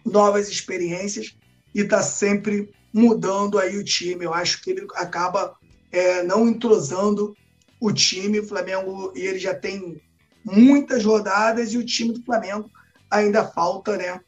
novas 0.04 0.48
experiências 0.48 1.36
e 1.74 1.80
está 1.80 2.02
sempre 2.02 2.70
mudando 2.92 3.58
aí 3.58 3.76
o 3.76 3.84
time. 3.84 4.24
Eu 4.24 4.32
acho 4.32 4.62
que 4.62 4.70
ele 4.70 4.86
acaba 4.94 5.54
é, 5.92 6.22
não 6.22 6.48
entrosando 6.48 7.36
o 7.78 7.92
time. 7.92 8.40
O 8.40 8.46
Flamengo, 8.46 9.12
e 9.14 9.20
ele 9.20 9.38
já 9.38 9.54
tem 9.54 10.00
muitas 10.42 11.04
rodadas 11.04 11.74
e 11.74 11.78
o 11.78 11.84
time 11.84 12.12
do 12.12 12.24
Flamengo 12.24 12.70
ainda 13.10 13.44
falta, 13.44 13.96
né? 13.96 14.20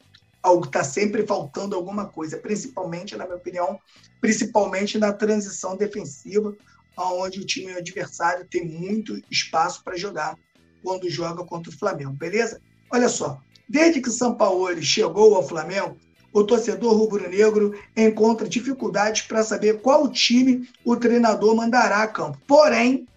Algo 0.43 0.65
está 0.65 0.83
sempre 0.83 1.25
faltando 1.25 1.75
alguma 1.75 2.05
coisa, 2.05 2.37
principalmente, 2.37 3.15
na 3.15 3.23
minha 3.23 3.37
opinião, 3.37 3.79
principalmente 4.19 4.99
na 4.99 5.13
transição 5.13 5.77
defensiva, 5.77 6.53
onde 6.97 7.39
o 7.39 7.45
time 7.45 7.71
adversário 7.71 8.45
tem 8.45 8.67
muito 8.67 9.19
espaço 9.31 9.81
para 9.83 9.97
jogar 9.97 10.37
quando 10.83 11.09
joga 11.09 11.43
contra 11.45 11.71
o 11.71 11.75
Flamengo, 11.75 12.11
beleza? 12.11 12.61
Olha 12.91 13.07
só, 13.07 13.41
desde 13.67 14.01
que 14.01 14.09
o 14.09 14.11
São 14.11 14.35
Paulo 14.35 14.79
chegou 14.81 15.33
ao 15.35 15.47
Flamengo, 15.47 15.97
o 16.33 16.43
torcedor 16.43 16.93
rubro-negro 16.97 17.73
encontra 17.95 18.49
dificuldades 18.49 19.21
para 19.21 19.43
saber 19.43 19.79
qual 19.81 20.09
time 20.09 20.67
o 20.83 20.95
treinador 20.95 21.55
mandará 21.55 22.03
a 22.03 22.07
campo. 22.07 22.39
Porém, 22.45 23.07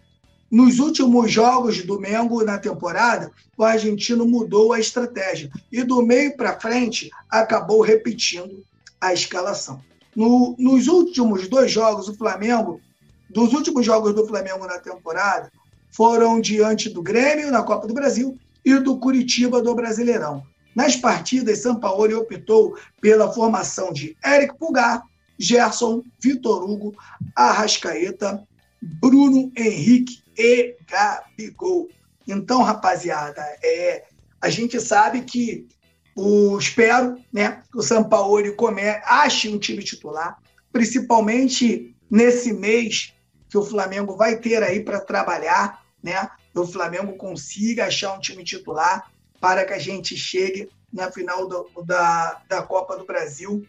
nos 0.50 0.78
últimos 0.78 1.30
jogos 1.30 1.82
do 1.82 1.98
Mengo 1.98 2.44
na 2.44 2.58
temporada, 2.58 3.32
o 3.56 3.64
argentino 3.64 4.26
mudou 4.26 4.72
a 4.72 4.78
estratégia 4.78 5.50
e 5.72 5.82
do 5.82 6.02
meio 6.02 6.36
para 6.36 6.60
frente 6.60 7.10
acabou 7.28 7.80
repetindo 7.80 8.64
a 9.00 9.12
escalação. 9.12 9.80
No, 10.14 10.54
nos 10.58 10.86
últimos 10.86 11.48
dois 11.48 11.70
jogos, 11.70 12.08
o 12.08 12.14
Flamengo, 12.14 12.80
dos 13.28 13.52
últimos 13.52 13.84
jogos 13.84 14.14
do 14.14 14.26
Flamengo 14.26 14.66
na 14.66 14.78
temporada, 14.78 15.50
foram 15.90 16.40
diante 16.40 16.88
do 16.88 17.02
Grêmio 17.02 17.50
na 17.50 17.62
Copa 17.62 17.86
do 17.86 17.94
Brasil 17.94 18.38
e 18.64 18.78
do 18.78 18.98
Curitiba 18.98 19.60
do 19.60 19.74
Brasileirão. 19.74 20.44
Nas 20.74 20.94
partidas, 20.94 21.60
Sampaoli 21.60 22.14
optou 22.14 22.76
pela 23.00 23.32
formação 23.32 23.92
de 23.92 24.16
Eric 24.24 24.58
Pulgar, 24.58 25.02
Gerson, 25.38 26.02
Vitor 26.20 26.62
Hugo, 26.62 26.94
Arrascaeta, 27.34 28.42
Bruno 28.80 29.50
Henrique 29.56 30.25
e 30.36 30.76
Gabigol. 30.88 31.88
Então, 32.26 32.62
rapaziada, 32.62 33.42
é, 33.62 34.04
a 34.40 34.48
gente 34.48 34.80
sabe 34.80 35.22
que 35.22 35.66
o 36.14 36.58
espero, 36.58 37.18
né, 37.32 37.62
que 37.70 37.78
o 37.78 37.82
Sampaoli 37.82 38.54
come, 38.54 38.82
ache 39.04 39.48
um 39.48 39.58
time 39.58 39.82
titular, 39.82 40.38
principalmente 40.72 41.94
nesse 42.10 42.52
mês 42.52 43.12
que 43.48 43.58
o 43.58 43.64
Flamengo 43.64 44.16
vai 44.16 44.36
ter 44.36 44.62
aí 44.62 44.80
para 44.80 45.00
trabalhar, 45.00 45.84
né? 46.02 46.28
O 46.54 46.66
Flamengo 46.66 47.16
consiga 47.16 47.86
achar 47.86 48.14
um 48.14 48.20
time 48.20 48.42
titular 48.42 49.10
para 49.40 49.64
que 49.64 49.72
a 49.72 49.78
gente 49.78 50.16
chegue 50.16 50.68
na 50.92 51.12
final 51.12 51.46
do, 51.46 51.68
da, 51.84 52.42
da 52.48 52.62
Copa 52.62 52.96
do 52.96 53.04
Brasil 53.04 53.66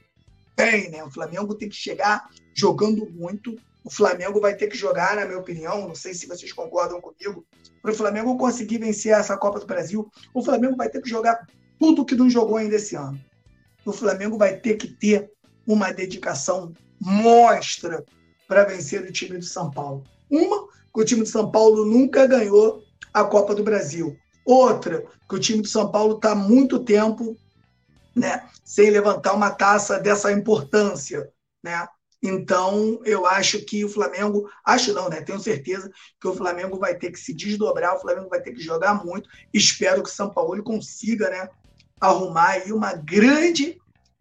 bem, 0.55 0.89
né? 0.89 1.03
O 1.03 1.11
Flamengo 1.11 1.53
tem 1.53 1.69
que 1.69 1.75
chegar 1.75 2.29
jogando 2.53 3.09
muito. 3.11 3.55
O 3.87 3.89
Flamengo 3.89 4.41
vai 4.41 4.53
ter 4.53 4.67
que 4.67 4.75
jogar, 4.75 5.15
na 5.15 5.25
minha 5.25 5.39
opinião, 5.39 5.87
não 5.87 5.95
sei 5.95 6.13
se 6.13 6.27
vocês 6.27 6.51
concordam 6.51 6.99
comigo, 6.99 7.47
para 7.81 7.91
o 7.91 7.95
Flamengo 7.95 8.37
conseguir 8.37 8.79
vencer 8.79 9.13
essa 9.13 9.37
Copa 9.37 9.61
do 9.61 9.65
Brasil, 9.65 10.11
o 10.33 10.43
Flamengo 10.43 10.75
vai 10.75 10.89
ter 10.89 11.01
que 11.01 11.09
jogar 11.09 11.47
tudo 11.79 12.03
que 12.03 12.13
não 12.13 12.29
jogou 12.29 12.57
ainda 12.57 12.75
esse 12.75 12.97
ano. 12.97 13.17
O 13.85 13.93
Flamengo 13.93 14.37
vai 14.37 14.57
ter 14.57 14.75
que 14.75 14.89
ter 14.89 15.31
uma 15.65 15.93
dedicação 15.93 16.73
monstra 16.99 18.03
para 18.45 18.65
vencer 18.65 19.03
o 19.03 19.11
time 19.13 19.37
do 19.37 19.45
São 19.45 19.71
Paulo. 19.71 20.03
Uma, 20.29 20.67
que 20.93 20.99
o 20.99 21.05
time 21.05 21.21
do 21.21 21.29
São 21.29 21.49
Paulo 21.49 21.85
nunca 21.85 22.27
ganhou 22.27 22.83
a 23.13 23.23
Copa 23.23 23.55
do 23.55 23.63
Brasil. 23.63 24.17
Outra, 24.43 25.05
que 25.29 25.35
o 25.35 25.39
time 25.39 25.61
do 25.61 25.67
São 25.69 25.89
Paulo 25.89 26.17
está 26.17 26.33
há 26.33 26.35
muito 26.35 26.83
tempo 26.83 27.37
né, 28.13 28.49
sem 28.65 28.89
levantar 28.89 29.31
uma 29.31 29.49
taça 29.49 29.97
dessa 29.97 30.29
importância. 30.29 31.31
Né? 31.63 31.87
Então, 32.21 32.99
eu 33.05 33.25
acho 33.25 33.63
que 33.63 33.85
o 33.85 33.89
Flamengo, 33.89 34.49
acho 34.65 34.93
não, 34.93 35.09
né? 35.09 35.21
Tenho 35.21 35.39
certeza 35.39 35.91
que 36.19 36.27
o 36.27 36.33
Flamengo 36.33 36.77
vai 36.79 36.95
ter 36.95 37.11
que 37.11 37.19
se 37.19 37.33
desdobrar, 37.33 37.95
o 37.95 37.99
Flamengo 37.99 38.29
vai 38.29 38.41
ter 38.41 38.53
que 38.53 38.61
jogar 38.61 39.05
muito. 39.05 39.29
Espero 39.53 40.01
que 40.01 40.09
o 40.09 40.13
São 40.13 40.29
Paulo 40.29 40.61
consiga, 40.63 41.29
né, 41.29 41.47
arrumar 41.99 42.49
aí 42.49 42.71
uma 42.71 42.93
grande 42.93 43.77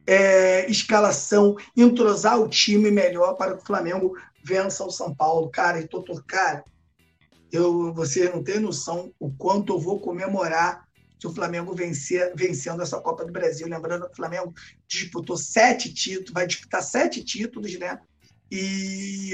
é, 0.07 0.71
escalação, 0.71 1.57
entrosar 1.77 2.41
o 2.41 2.49
time 2.49 2.91
melhor 2.91 3.35
para 3.35 3.57
que 3.57 3.63
o 3.63 3.67
Flamengo 3.67 4.17
vença 4.45 4.85
o 4.85 4.91
São 4.91 5.15
Paulo. 5.15 5.51
Cara, 5.51 5.81
e 5.81 5.89
tô, 5.89 6.05
cara, 6.27 6.65
eu, 7.51 7.93
você 7.93 8.29
não 8.29 8.43
tem 8.43 8.61
noção 8.61 9.13
o 9.19 9.31
quanto 9.31 9.73
eu 9.73 9.79
vou 9.79 10.01
comemorar 10.01 10.86
se 11.19 11.27
o 11.27 11.33
Flamengo 11.33 11.75
vencer, 11.75 12.33
vencendo 12.35 12.83
essa 12.83 13.01
Copa 13.01 13.25
do 13.25 13.33
Brasil. 13.33 13.67
Lembrando 13.69 14.07
que 14.07 14.13
o 14.13 14.17
Flamengo 14.17 14.55
disputou 14.87 15.37
sete 15.37 15.93
títulos, 15.93 16.33
vai 16.33 16.47
disputar 16.47 16.83
sete 16.83 17.25
títulos, 17.25 17.79
né? 17.79 17.99
E 18.51 19.33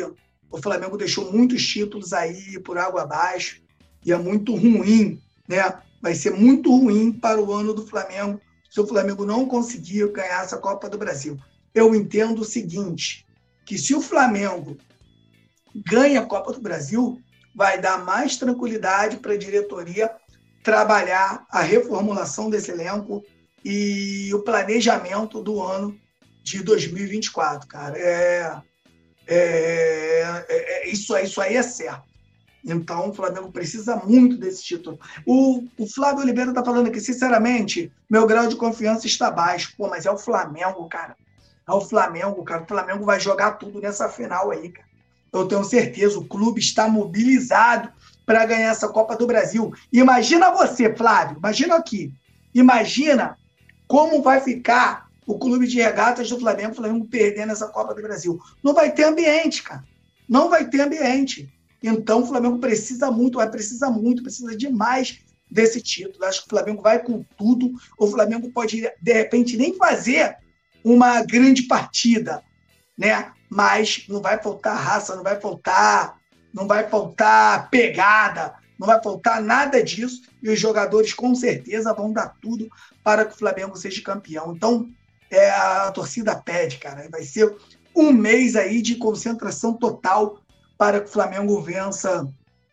o 0.51 0.59
Flamengo 0.61 0.97
deixou 0.97 1.33
muitos 1.33 1.67
títulos 1.67 2.13
aí 2.13 2.59
por 2.61 2.79
água 2.79 3.03
abaixo, 3.03 3.61
e 4.05 4.13
é 4.13 4.17
muito 4.17 4.55
ruim, 4.55 5.21
né? 5.49 5.83
Vai 6.01 6.15
ser 6.15 6.31
muito 6.33 6.75
ruim 6.75 7.13
para 7.13 7.41
o 7.41 7.53
ano 7.53 7.73
do 7.73 7.87
Flamengo 7.87 8.41
se 8.71 8.81
o 8.81 8.87
Flamengo 8.87 9.27
não 9.27 9.47
conseguir 9.47 10.11
ganhar 10.13 10.43
essa 10.43 10.57
Copa 10.57 10.89
do 10.89 10.97
Brasil. 10.97 11.39
Eu 11.75 11.95
entendo 11.95 12.41
o 12.41 12.45
seguinte, 12.45 13.27
que 13.67 13.77
se 13.77 13.95
o 13.95 14.01
Flamengo 14.01 14.77
ganha 15.75 16.21
a 16.21 16.27
Copa 16.27 16.53
do 16.53 16.61
Brasil, 16.61 17.21
vai 17.55 17.81
dar 17.81 18.05
mais 18.05 18.37
tranquilidade 18.37 19.19
para 19.19 19.35
a 19.35 19.39
diretoria 19.39 20.11
trabalhar 20.63 21.45
a 21.51 21.61
reformulação 21.61 22.49
desse 22.49 22.71
elenco 22.71 23.25
e 23.65 24.33
o 24.35 24.43
planejamento 24.43 25.43
do 25.43 25.63
ano 25.63 25.99
de 26.43 26.63
2024, 26.63 27.69
cara. 27.69 27.99
É, 27.99 28.61
é, 29.27 30.45
é, 30.49 30.49
é, 30.49 30.89
isso, 30.89 31.17
isso 31.19 31.41
aí 31.41 31.57
é 31.57 31.63
certo. 31.63 32.11
Então, 32.65 33.11
o 33.11 33.15
Flamengo 33.15 33.51
precisa 33.51 33.97
muito 33.97 34.37
desse 34.37 34.63
título. 34.63 34.99
O, 35.27 35.65
o 35.77 35.87
Flávio 35.87 36.23
Oliveira 36.23 36.51
está 36.51 36.65
falando 36.65 36.87
aqui, 36.87 37.01
sinceramente, 37.01 37.91
meu 38.09 38.25
grau 38.27 38.47
de 38.47 38.55
confiança 38.55 39.07
está 39.07 39.31
baixo. 39.31 39.75
Pô, 39.77 39.89
mas 39.89 40.07
é 40.07 40.11
o 40.11 40.19
Flamengo, 40.19 40.89
cara. 40.89 41.17
É 41.69 41.73
o 41.73 41.81
Flamengo, 41.81 42.43
cara. 42.45 42.63
O 42.63 42.67
Flamengo 42.67 43.05
vai 43.05 43.19
jogar 43.19 43.53
tudo 43.53 43.81
nessa 43.81 44.09
final 44.09 44.51
aí, 44.53 44.71
cara. 44.71 44.87
Eu 45.33 45.49
tenho 45.49 45.65
certeza, 45.65 46.19
o 46.19 46.25
clube 46.25 46.61
está 46.61 46.87
mobilizado 46.87 47.91
para 48.33 48.47
ganhar 48.47 48.71
essa 48.71 48.89
Copa 48.89 49.15
do 49.15 49.27
Brasil. 49.27 49.75
Imagina 49.93 50.51
você, 50.51 50.91
Flávio, 50.95 51.37
imagina 51.37 51.77
aqui. 51.77 52.15
Imagina 52.55 53.37
como 53.87 54.23
vai 54.23 54.41
ficar 54.41 55.07
o 55.27 55.39
clube 55.39 55.67
de 55.67 55.79
regatas 55.79 56.31
do 56.31 56.41
Flamengo, 56.41 56.75
Flamengo 56.75 57.05
perdendo 57.05 57.53
essa 57.53 57.69
Copa 57.69 57.95
do 57.95 58.01
Brasil. 58.01 58.41
Não 58.63 58.73
vai 58.73 58.91
ter 58.91 59.05
ambiente, 59.05 59.63
cara. 59.63 59.85
Não 60.27 60.49
vai 60.49 60.67
ter 60.67 60.81
ambiente. 60.81 61.53
Então 61.83 62.23
o 62.23 62.27
Flamengo 62.27 62.59
precisa 62.59 63.11
muito, 63.11 63.37
vai 63.37 63.51
precisar 63.51 63.91
muito, 63.91 64.23
precisa 64.23 64.57
demais 64.57 65.19
desse 65.51 65.83
título. 65.83 66.25
Acho 66.25 66.41
que 66.41 66.47
o 66.47 66.57
Flamengo 66.57 66.81
vai 66.81 67.01
com 67.01 67.23
tudo. 67.37 67.71
O 67.99 68.07
Flamengo 68.07 68.51
pode, 68.51 68.81
de 68.99 69.13
repente, 69.13 69.59
nem 69.59 69.75
fazer 69.77 70.39
uma 70.83 71.23
grande 71.23 71.65
partida, 71.65 72.43
né? 72.97 73.31
Mas 73.51 74.07
não 74.09 74.23
vai 74.23 74.43
faltar 74.43 74.75
raça, 74.75 75.15
não 75.15 75.23
vai 75.23 75.39
faltar 75.39 76.22
não 76.53 76.67
vai 76.67 76.89
faltar 76.89 77.71
pegada, 77.71 78.55
não 78.79 78.87
vai 78.87 79.03
faltar 79.03 79.41
nada 79.41 79.83
disso. 79.83 80.23
E 80.43 80.51
os 80.51 80.59
jogadores, 80.59 81.15
com 81.15 81.35
certeza, 81.35 81.95
vão 81.95 82.13
dar 82.13 82.35
tudo 82.41 82.69
para 83.03 83.25
que 83.25 83.35
o 83.35 83.39
Flamengo 83.39 83.77
seja 83.77 84.03
campeão. 84.03 84.53
Então, 84.55 84.89
é, 85.31 85.51
a 85.51 85.91
torcida 85.93 86.35
pede, 86.35 86.79
cara. 86.79 87.09
Vai 87.11 87.23
ser 87.23 87.57
um 87.95 88.13
mês 88.13 88.57
aí 88.57 88.83
de 88.83 88.97
concentração 88.97 89.73
total 89.75 90.41
para 90.77 91.01
que 91.01 91.07
o 91.07 91.13
Flamengo 91.13 91.61
vença 91.61 92.29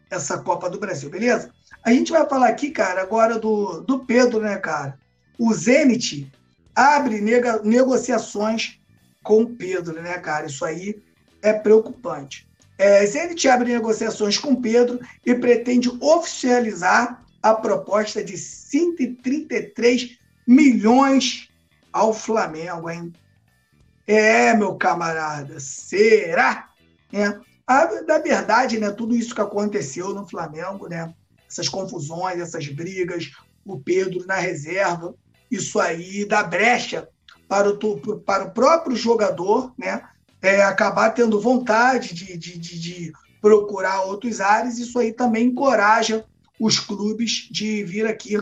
essa 0.10 0.39
Copa 0.39 0.70
do 0.70 0.80
Brasil, 0.80 1.10
beleza? 1.10 1.52
A 1.84 1.92
gente 1.92 2.12
vai 2.12 2.28
falar 2.28 2.50
aqui, 2.50 2.72
cara, 2.72 3.02
agora 3.02 3.38
do, 3.38 3.82
do 3.82 4.00
Pedro, 4.00 4.42
né, 4.42 4.58
cara? 4.58 4.98
O 5.38 5.54
Zenit 5.54 6.32
abre 6.76 7.22
nega, 7.22 7.62
negociações 7.63 8.80
com 9.24 9.44
o 9.44 9.56
Pedro, 9.56 10.02
né, 10.02 10.18
cara? 10.18 10.48
Isso 10.48 10.65
aí 10.65 11.02
é 11.42 11.54
preocupante. 11.54 12.49
É, 12.80 13.06
Zenit 13.06 13.46
abre 13.50 13.74
negociações 13.74 14.38
com 14.38 14.56
Pedro 14.56 15.02
e 15.26 15.36
pretende 15.36 15.89
oficializar 16.00 17.22
a 17.44 17.54
proposta 17.54 18.24
de 18.24 18.38
133 18.38 20.18
milhões 20.48 21.50
ao 21.92 22.13
Flamengo, 22.13 22.89
hein? 22.89 23.12
É, 24.08 24.54
meu 24.56 24.76
camarada, 24.76 25.60
será? 25.60 26.70
É. 27.12 27.38
A, 27.68 28.02
na 28.04 28.18
verdade, 28.18 28.80
né, 28.80 28.89
tudo 28.92 29.13
isso 29.13 29.36
que 29.36 29.42
aconteceu 29.42 30.13
no 30.13 30.26
Flamengo, 30.26 30.88
né, 30.88 31.13
essas 31.50 31.68
confusões, 31.68 32.39
essas 32.39 32.65
brigas, 32.70 33.30
o 33.65 33.78
Pedro 33.78 34.26
na 34.26 34.36
reserva, 34.36 35.13
isso 35.52 35.82
aí 35.82 36.24
dá 36.24 36.44
brecha 36.44 37.10
para 37.46 37.70
o, 37.70 38.20
para 38.22 38.46
o 38.46 38.52
próprio 38.52 38.96
jogador, 38.96 39.74
né, 39.78 40.02
é, 40.41 40.62
acabar 40.62 41.10
tendo 41.12 41.39
vontade 41.39 42.13
de, 42.13 42.38
de, 42.38 42.58
de, 42.58 42.80
de 42.80 43.13
procurar 43.41 44.04
outros 44.04 44.41
ares, 44.41 44.78
isso 44.78 44.99
aí 44.99 45.13
também 45.13 45.47
encoraja 45.47 46.25
os 46.60 46.80
clubes 46.80 47.47
de 47.49 47.84
vir 47.84 48.06
aqui 48.06 48.38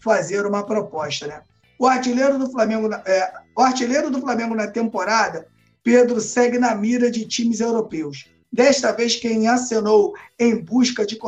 fazer 0.00 0.46
uma 0.46 0.64
proposta. 0.64 1.26
Né? 1.26 1.42
O, 1.78 1.86
artilheiro 1.86 2.38
do 2.38 2.50
Flamengo, 2.50 2.92
é, 2.92 3.32
o 3.56 3.62
artilheiro 3.62 4.10
do 4.10 4.20
Flamengo 4.20 4.54
na 4.54 4.66
temporada, 4.66 5.46
Pedro, 5.82 6.20
segue 6.20 6.58
na 6.58 6.74
mira 6.74 7.10
de 7.10 7.26
times 7.26 7.60
europeus. 7.60 8.26
Desta 8.52 8.92
vez, 8.92 9.16
quem 9.16 9.48
acenou 9.48 10.14
em 10.38 10.56
busca 10.56 11.06
de, 11.06 11.18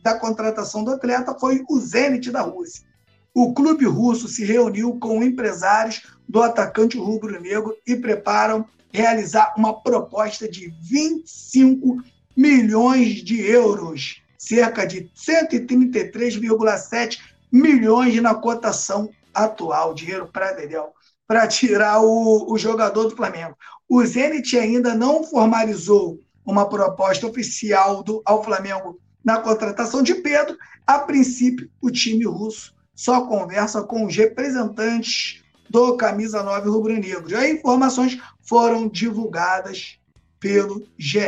da 0.00 0.14
contratação 0.18 0.84
do 0.84 0.92
atleta 0.92 1.36
foi 1.38 1.64
o 1.68 1.78
Zenit 1.80 2.30
da 2.30 2.42
Rússia. 2.42 2.86
O 3.34 3.52
clube 3.52 3.84
russo 3.84 4.28
se 4.28 4.44
reuniu 4.44 4.98
com 4.98 5.22
empresários 5.22 6.02
do 6.28 6.42
atacante 6.42 6.96
rubro-negro 6.96 7.76
e 7.86 7.96
preparam 7.96 8.64
realizar 8.92 9.54
uma 9.56 9.80
proposta 9.80 10.48
de 10.48 10.72
25 10.82 12.02
milhões 12.36 13.22
de 13.22 13.40
euros, 13.40 14.20
cerca 14.36 14.84
de 14.86 15.10
133,7 15.16 17.18
milhões 17.50 18.20
na 18.22 18.34
cotação 18.34 19.08
atual, 19.34 19.94
dinheiro 19.94 20.28
para 20.32 20.52
Dedel, 20.52 20.92
para 21.26 21.46
tirar 21.46 22.00
o, 22.00 22.52
o 22.52 22.58
jogador 22.58 23.04
do 23.04 23.16
Flamengo. 23.16 23.56
O 23.88 24.04
Zenit 24.04 24.58
ainda 24.58 24.94
não 24.94 25.24
formalizou 25.24 26.20
uma 26.44 26.68
proposta 26.68 27.26
oficial 27.26 28.02
do, 28.02 28.22
ao 28.24 28.42
Flamengo 28.42 28.98
na 29.24 29.38
contratação 29.38 30.02
de 30.02 30.14
Pedro. 30.14 30.56
A 30.86 31.00
princípio, 31.00 31.70
o 31.80 31.90
time 31.90 32.24
russo 32.24 32.74
só 32.94 33.26
conversa 33.26 33.82
com 33.82 34.06
os 34.06 34.16
representantes 34.16 35.42
do 35.68 35.96
Camisa 35.96 36.42
9 36.42 36.68
Rubro-Negro. 36.68 37.36
As 37.36 37.48
informações 37.48 38.18
foram 38.42 38.88
divulgadas 38.88 39.98
pelo 40.40 40.86
GE. 40.98 41.20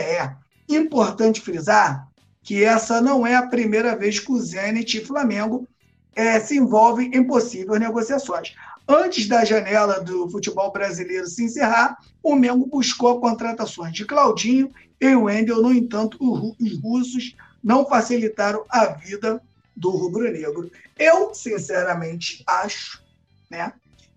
Importante 0.68 1.40
frisar 1.40 2.08
que 2.42 2.64
essa 2.64 3.00
não 3.00 3.26
é 3.26 3.34
a 3.36 3.46
primeira 3.46 3.94
vez 3.94 4.18
que 4.18 4.32
o 4.32 4.40
Zenit 4.40 4.98
e 4.98 5.04
Flamengo 5.04 5.68
é, 6.14 6.40
se 6.40 6.56
envolvem 6.56 7.10
em 7.14 7.24
possíveis 7.24 7.80
negociações. 7.80 8.54
Antes 8.88 9.28
da 9.28 9.44
janela 9.44 10.00
do 10.00 10.28
futebol 10.28 10.72
brasileiro 10.72 11.26
se 11.26 11.44
encerrar, 11.44 11.98
o 12.22 12.34
Mengo 12.34 12.66
buscou 12.66 13.20
contratações 13.20 13.92
de 13.92 14.04
Claudinho 14.04 14.72
e 15.00 15.14
Wendel. 15.14 15.62
No 15.62 15.72
entanto, 15.72 16.16
os 16.20 16.78
russos 16.80 17.36
não 17.62 17.86
facilitaram 17.86 18.64
a 18.68 18.86
vida 18.86 19.40
do 19.76 19.90
rubro-negro. 19.90 20.70
Eu, 20.98 21.32
sinceramente, 21.34 22.42
acho 22.46 23.02
né, 23.48 23.72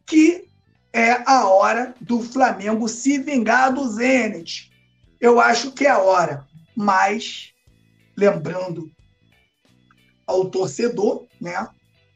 que 0.06 0.48
é 0.92 1.24
a 1.26 1.48
hora 1.48 1.96
do 2.00 2.22
Flamengo 2.22 2.88
se 2.88 3.18
vingar 3.18 3.74
do 3.74 3.90
Zenit. 3.90 4.72
Eu 5.20 5.40
acho 5.40 5.72
que 5.72 5.86
é 5.86 5.90
a 5.90 5.98
hora. 5.98 6.46
Mas, 6.76 7.52
lembrando 8.16 8.92
ao 10.26 10.50
torcedor, 10.50 11.28
né, 11.42 11.68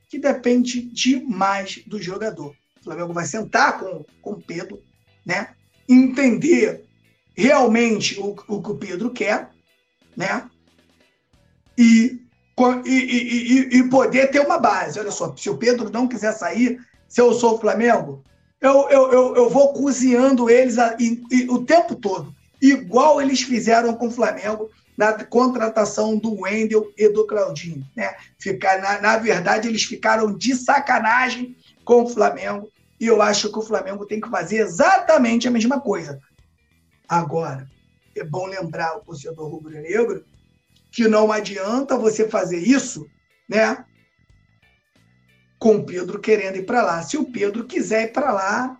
que 0.10 0.20
depende 0.20 0.82
demais 0.82 1.84
do 1.88 2.02
jogador. 2.02 2.56
O 2.80 2.84
Flamengo 2.84 3.14
vai 3.14 3.26
sentar 3.26 3.80
com, 3.80 4.06
com 4.22 4.32
o 4.32 4.42
Pedro, 4.42 4.82
né, 5.26 5.56
entender 5.90 6.86
realmente 7.36 8.20
o, 8.20 8.36
o 8.48 8.62
que 8.62 8.72
o 8.72 8.78
Pedro 8.78 9.12
quer, 9.12 9.50
né, 10.16 10.50
e, 11.78 12.20
e, 12.86 12.90
e, 12.90 13.78
e 13.78 13.90
poder 13.90 14.32
ter 14.32 14.40
uma 14.40 14.58
base. 14.58 15.00
Olha 15.00 15.12
só, 15.12 15.36
se 15.36 15.50
o 15.50 15.58
Pedro 15.58 15.90
não 15.90 16.08
quiser 16.08 16.34
sair, 16.34 16.80
se 17.08 17.22
eu 17.22 17.34
sou 17.34 17.56
o 17.56 17.60
Flamengo, 17.60 18.24
eu, 18.60 18.90
eu, 18.90 19.12
eu, 19.12 19.36
eu 19.36 19.50
vou 19.50 19.74
cozinhando 19.74 20.50
eles 20.50 20.78
a, 20.78 20.96
e, 21.00 21.48
o 21.50 21.64
tempo 21.64 21.96
todo, 21.96 22.36
igual 22.62 23.22
eles 23.22 23.42
fizeram 23.42 23.94
com 23.96 24.08
o 24.08 24.12
Flamengo 24.12 24.70
na 24.98 25.14
contratação 25.26 26.18
do 26.18 26.42
Wendel 26.42 26.92
e 26.98 27.08
do 27.10 27.28
Claudinho. 27.28 27.86
Né? 27.96 28.16
Ficar, 28.40 28.82
na, 28.82 29.00
na 29.00 29.18
verdade, 29.18 29.68
eles 29.68 29.84
ficaram 29.84 30.36
de 30.36 30.56
sacanagem 30.56 31.56
com 31.86 32.04
o 32.04 32.10
Flamengo 32.10 32.70
e 33.00 33.06
eu 33.06 33.22
acho 33.22 33.52
que 33.52 33.60
o 33.60 33.64
Flamengo 33.64 34.08
tem 34.08 34.20
que 34.20 34.30
fazer 34.30 34.58
exatamente 34.58 35.48
a 35.48 35.52
mesma 35.52 35.80
coisa. 35.80 36.20
Agora, 37.08 37.70
é 38.16 38.24
bom 38.24 38.48
lembrar 38.48 38.98
o 38.98 39.02
torcedor 39.02 39.48
rubro-negro 39.50 40.26
que 40.92 41.08
não 41.08 41.32
adianta 41.32 41.96
você 41.96 42.28
fazer 42.28 42.58
isso, 42.58 43.08
né? 43.48 43.86
Com 45.60 45.84
Pedro 45.84 46.20
querendo 46.20 46.58
ir 46.58 46.66
para 46.66 46.84
lá. 46.84 47.02
Se 47.02 47.18
o 47.18 47.26
Pedro 47.26 47.66
quiser 47.66 48.06
ir 48.06 48.14
para 48.14 48.32
lá, 48.32 48.78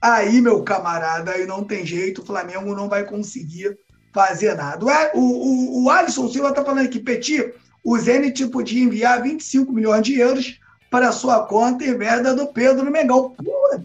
aí, 0.00 0.40
meu 0.40 0.62
camarada, 0.62 1.32
aí 1.32 1.46
não 1.46 1.64
tem 1.64 1.86
jeito, 1.86 2.22
o 2.22 2.26
Flamengo 2.26 2.74
não 2.74 2.88
vai 2.88 3.04
conseguir 3.04 3.78
fazer 4.12 4.54
nada. 4.54 4.84
O, 5.14 5.20
o, 5.20 5.84
o 5.84 5.90
Alisson 5.90 6.28
Silva 6.28 6.50
está 6.50 6.64
falando 6.64 6.86
aqui, 6.86 7.00
Petit, 7.00 7.52
o 7.82 7.98
Zenit 7.98 8.46
podia 8.48 8.82
enviar 8.82 9.22
25 9.22 9.72
milhões 9.72 10.02
de 10.02 10.18
euros 10.18 10.58
para 10.90 11.10
sua 11.10 11.44
conta 11.46 11.84
em 11.84 11.98
vez 11.98 12.22
da 12.22 12.32
do 12.32 12.46
Pedro 12.46 12.84
no 12.84 12.90
Mengão. 12.90 13.30
Pô, 13.30 13.80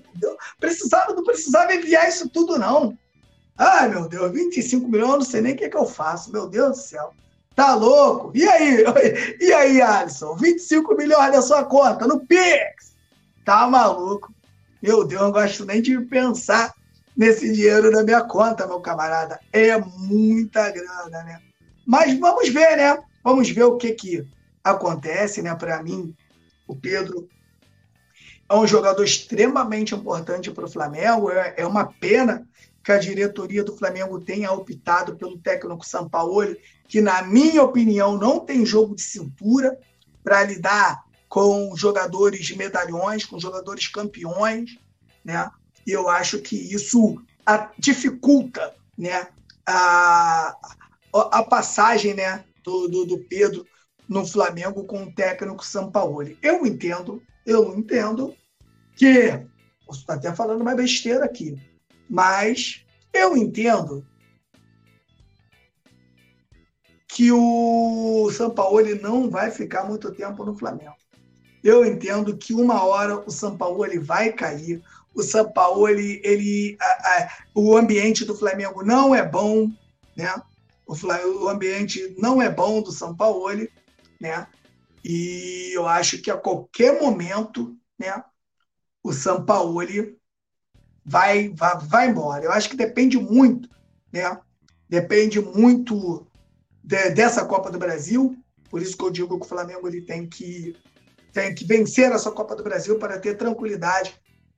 precisava, 0.60 1.14
não 1.14 1.24
precisava 1.24 1.74
enviar 1.74 2.08
isso 2.08 2.30
tudo, 2.30 2.58
não. 2.58 2.98
Ai, 3.58 3.90
meu 3.90 4.08
Deus, 4.08 4.32
25 4.32 4.88
milhões, 4.88 5.14
não 5.14 5.22
sei 5.22 5.42
nem 5.42 5.54
o 5.54 5.58
que, 5.58 5.66
é 5.66 5.70
que 5.70 5.76
eu 5.76 5.86
faço, 5.86 6.32
meu 6.32 6.48
Deus 6.48 6.78
do 6.78 6.84
céu. 6.84 7.14
Tá 7.60 7.76
louco? 7.76 8.32
E 8.34 8.48
aí? 8.48 8.86
E 9.38 9.52
aí, 9.52 9.82
Alisson? 9.82 10.34
25 10.38 10.96
milhões 10.96 11.30
na 11.34 11.42
sua 11.42 11.66
conta, 11.66 12.08
no 12.08 12.26
Pix? 12.26 12.96
Tá 13.44 13.68
maluco? 13.68 14.34
Meu 14.82 15.04
Deus, 15.04 15.22
não 15.22 15.30
gosto 15.30 15.66
nem 15.66 15.82
de 15.82 16.00
pensar 16.06 16.74
nesse 17.18 17.52
dinheiro 17.52 17.92
na 17.92 18.02
minha 18.02 18.22
conta, 18.22 18.66
meu 18.66 18.80
camarada. 18.80 19.42
É 19.52 19.78
muita 19.78 20.72
grana, 20.72 21.22
né? 21.26 21.42
Mas 21.86 22.18
vamos 22.18 22.48
ver, 22.48 22.78
né? 22.78 22.98
Vamos 23.22 23.50
ver 23.50 23.64
o 23.64 23.76
que 23.76 23.92
que 23.92 24.26
acontece, 24.64 25.42
né? 25.42 25.54
Para 25.54 25.84
mim, 25.84 26.16
o 26.66 26.74
Pedro 26.74 27.28
é 28.48 28.56
um 28.56 28.66
jogador 28.66 29.04
extremamente 29.04 29.94
importante 29.94 30.50
para 30.50 30.64
o 30.64 30.72
Flamengo. 30.72 31.30
É, 31.30 31.56
é 31.58 31.68
uma 31.68 31.84
pena 31.84 32.48
que 32.82 32.92
a 32.94 32.98
diretoria 32.98 33.66
do 33.66 33.76
Flamengo 33.76 34.18
tenha 34.22 34.50
optado 34.54 35.18
pelo 35.18 35.38
técnico 35.38 35.86
Sampaoli, 35.86 36.58
que, 36.90 37.00
na 37.00 37.22
minha 37.22 37.62
opinião, 37.62 38.18
não 38.18 38.40
tem 38.40 38.66
jogo 38.66 38.96
de 38.96 39.04
cintura 39.04 39.80
para 40.24 40.44
lidar 40.44 41.04
com 41.30 41.76
jogadores 41.76 42.50
medalhões, 42.56 43.24
com 43.24 43.40
jogadores 43.40 43.88
campeões, 43.88 44.76
né? 45.24 45.50
E 45.86 45.92
eu 45.92 46.10
acho 46.10 46.40
que 46.40 46.56
isso 46.56 47.22
dificulta, 47.78 48.76
né, 48.98 49.28
a, 49.66 50.56
a 51.14 51.44
passagem, 51.44 52.14
né, 52.14 52.44
do, 52.64 52.88
do, 52.88 53.06
do 53.06 53.20
Pedro 53.20 53.66
no 54.08 54.26
Flamengo 54.26 54.84
com 54.84 55.04
o 55.04 55.14
técnico 55.14 55.66
Sampaoli. 55.66 56.38
Eu 56.42 56.66
entendo, 56.66 57.22
eu 57.46 57.76
entendo 57.76 58.36
que 58.96 59.46
posso 59.86 60.02
estar 60.02 60.16
até 60.16 60.34
falando 60.34 60.62
uma 60.62 60.76
besteira 60.76 61.26
aqui, 61.26 61.56
mas 62.10 62.86
eu 63.14 63.38
entendo 63.38 64.06
que 67.20 67.34
o 67.34 68.32
Sampaoli 68.32 68.96
não 68.96 69.30
vai 69.30 69.52
ficar 69.52 69.84
muito 69.84 70.10
tempo 70.10 70.46
no 70.46 70.58
Flamengo. 70.58 70.96
Eu 71.62 71.86
entendo 71.86 72.38
que 72.38 72.54
uma 72.54 72.86
hora 72.86 73.18
o 73.18 73.30
Sampaoli 73.30 74.00
vai 74.00 74.32
cair. 74.32 74.82
O 75.14 75.22
Sampaoli, 75.22 76.22
ele, 76.24 76.78
a, 76.80 76.86
a, 76.86 77.30
o 77.54 77.76
ambiente 77.76 78.24
do 78.24 78.34
Flamengo 78.34 78.86
não 78.86 79.14
é 79.14 79.22
bom, 79.22 79.70
né? 80.16 80.34
O, 80.88 80.96
o 81.44 81.50
ambiente 81.50 82.16
não 82.18 82.42
é 82.42 82.50
bom 82.50 82.82
do 82.82 82.94
Sampaoli, 82.94 83.70
né? 84.18 84.48
E 85.04 85.74
eu 85.76 85.86
acho 85.86 86.22
que 86.22 86.32
a 86.32 86.38
qualquer 86.38 87.02
momento, 87.02 87.76
né, 88.00 88.24
o 89.04 89.12
Sampaoli 89.12 90.18
vai, 91.04 91.50
vai, 91.50 91.78
vai 91.82 92.08
embora. 92.08 92.46
Eu 92.46 92.54
acho 92.54 92.70
que 92.70 92.78
depende 92.78 93.18
muito, 93.18 93.70
né? 94.10 94.40
Depende 94.88 95.42
muito 95.42 96.29
de, 96.90 97.12
dessa 97.12 97.46
Copa 97.46 97.70
do 97.70 97.78
Brasil. 97.78 98.36
Por 98.72 98.82
isso 98.82 98.98
que 98.98 99.04
eu 99.04 99.12
digo 99.12 99.40
que 99.40 99.46
o 99.46 99.50
Flamengo 99.50 99.88
ele 99.88 100.02
tem 100.02 100.28
que 100.28 100.76
tem 101.32 101.54
que 101.54 101.64
vencer 101.64 102.12
essa 102.12 102.32
Copa 102.32 102.56
do 102.56 102.64
Brasil 102.64 102.98
para 102.98 103.20
ter 103.20 103.38
tranquilidade 103.38 104.16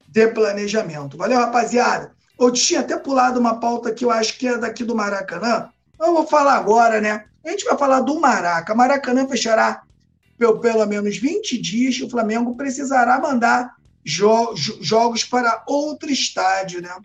de 0.08 0.28
planejamento. 0.30 1.18
Valeu, 1.18 1.38
rapaziada. 1.38 2.14
Eu 2.40 2.50
tinha 2.50 2.80
até 2.80 2.98
pulado 2.98 3.38
uma 3.38 3.60
pauta 3.60 3.94
que 3.94 4.06
eu 4.06 4.10
acho 4.10 4.40
que 4.40 4.48
é 4.48 4.58
daqui 4.58 4.86
do 4.86 4.96
Maracanã. 4.96 5.70
Eu 6.00 6.14
vou 6.14 6.26
falar 6.26 6.56
agora, 6.56 7.02
né? 7.02 7.26
A 7.44 7.50
gente 7.50 7.66
vai 7.66 7.78
falar 7.78 8.00
do 8.00 8.18
Maraca. 8.20 8.74
Maracanã 8.74 9.28
fechará 9.28 9.84
pelo, 10.38 10.60
pelo 10.60 10.86
menos 10.86 11.18
20 11.18 11.58
dias. 11.58 12.00
O 12.00 12.10
Flamengo 12.10 12.56
precisará 12.56 13.20
mandar 13.20 13.76
jo 14.06 14.56
jogos 14.80 15.26
para 15.26 15.62
outro 15.68 16.10
estádio, 16.10 16.82
né? 16.82 16.96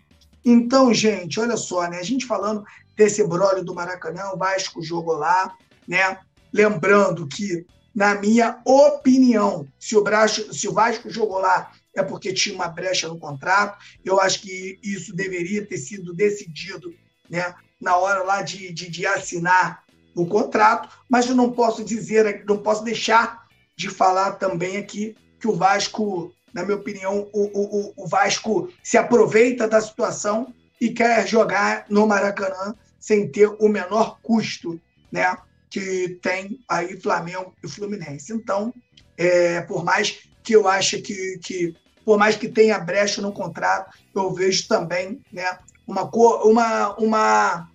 Então, 0.45 0.93
gente, 0.93 1.41
olha 1.41 1.57
só, 1.57 1.89
né? 1.89 1.99
A 1.99 2.03
gente 2.03 2.25
falando 2.25 2.63
desse 2.97 3.23
brolho 3.25 3.63
do 3.63 3.75
Maracanã, 3.75 4.31
o 4.33 4.37
Vasco 4.37 4.81
jogou 4.81 5.15
lá, 5.15 5.55
né? 5.87 6.19
Lembrando 6.51 7.27
que, 7.27 7.65
na 7.95 8.15
minha 8.15 8.59
opinião, 8.65 9.67
se 9.79 9.95
o, 9.95 10.03
se 10.51 10.67
o 10.67 10.73
Vasco 10.73 11.09
jogou 11.09 11.39
lá 11.39 11.71
é 11.95 12.03
porque 12.03 12.33
tinha 12.33 12.53
uma 12.53 12.67
brecha 12.67 13.07
no 13.07 13.17
contrato. 13.17 13.83
Eu 14.05 14.19
acho 14.19 14.41
que 14.41 14.77
isso 14.83 15.15
deveria 15.15 15.65
ter 15.65 15.77
sido 15.77 16.13
decidido 16.13 16.93
né, 17.27 17.55
na 17.81 17.97
hora 17.97 18.21
lá 18.23 18.41
de, 18.41 18.71
de, 18.71 18.89
de 18.89 19.05
assinar 19.05 19.83
o 20.15 20.25
contrato, 20.25 20.89
mas 21.09 21.27
eu 21.27 21.35
não 21.35 21.51
posso 21.51 21.83
dizer, 21.83 22.43
não 22.47 22.57
posso 22.57 22.83
deixar 22.83 23.47
de 23.75 23.89
falar 23.89 24.33
também 24.33 24.77
aqui 24.77 25.15
que 25.39 25.47
o 25.47 25.55
Vasco 25.55 26.33
na 26.53 26.63
minha 26.63 26.77
opinião, 26.77 27.29
o, 27.33 27.43
o, 27.43 27.93
o 27.95 28.07
Vasco 28.07 28.69
se 28.81 28.97
aproveita 28.97 29.67
da 29.67 29.79
situação 29.79 30.53
e 30.81 30.89
quer 30.89 31.27
jogar 31.27 31.85
no 31.87 32.07
Maracanã 32.07 32.73
sem 33.07 33.25
ter 33.25 33.47
o 33.47 33.69
menor 33.69 34.19
custo, 34.21 34.77
né? 35.09 35.37
Que 35.69 36.19
tem 36.21 36.59
aí 36.67 36.99
Flamengo 36.99 37.53
e 37.63 37.67
Fluminense. 37.69 38.33
Então, 38.33 38.73
é, 39.17 39.61
por 39.61 39.81
mais 39.81 40.19
que 40.43 40.53
eu 40.53 40.67
ache 40.67 41.01
que, 41.01 41.39
que, 41.41 41.73
por 42.03 42.17
mais 42.17 42.35
que 42.35 42.49
tenha 42.49 42.77
brecha 42.77 43.21
no 43.21 43.31
contrato, 43.31 43.97
eu 44.13 44.33
vejo 44.33 44.67
também, 44.67 45.21
né? 45.31 45.57
Uma, 45.87 46.03
uma, 46.43 46.95
uma 46.97 47.71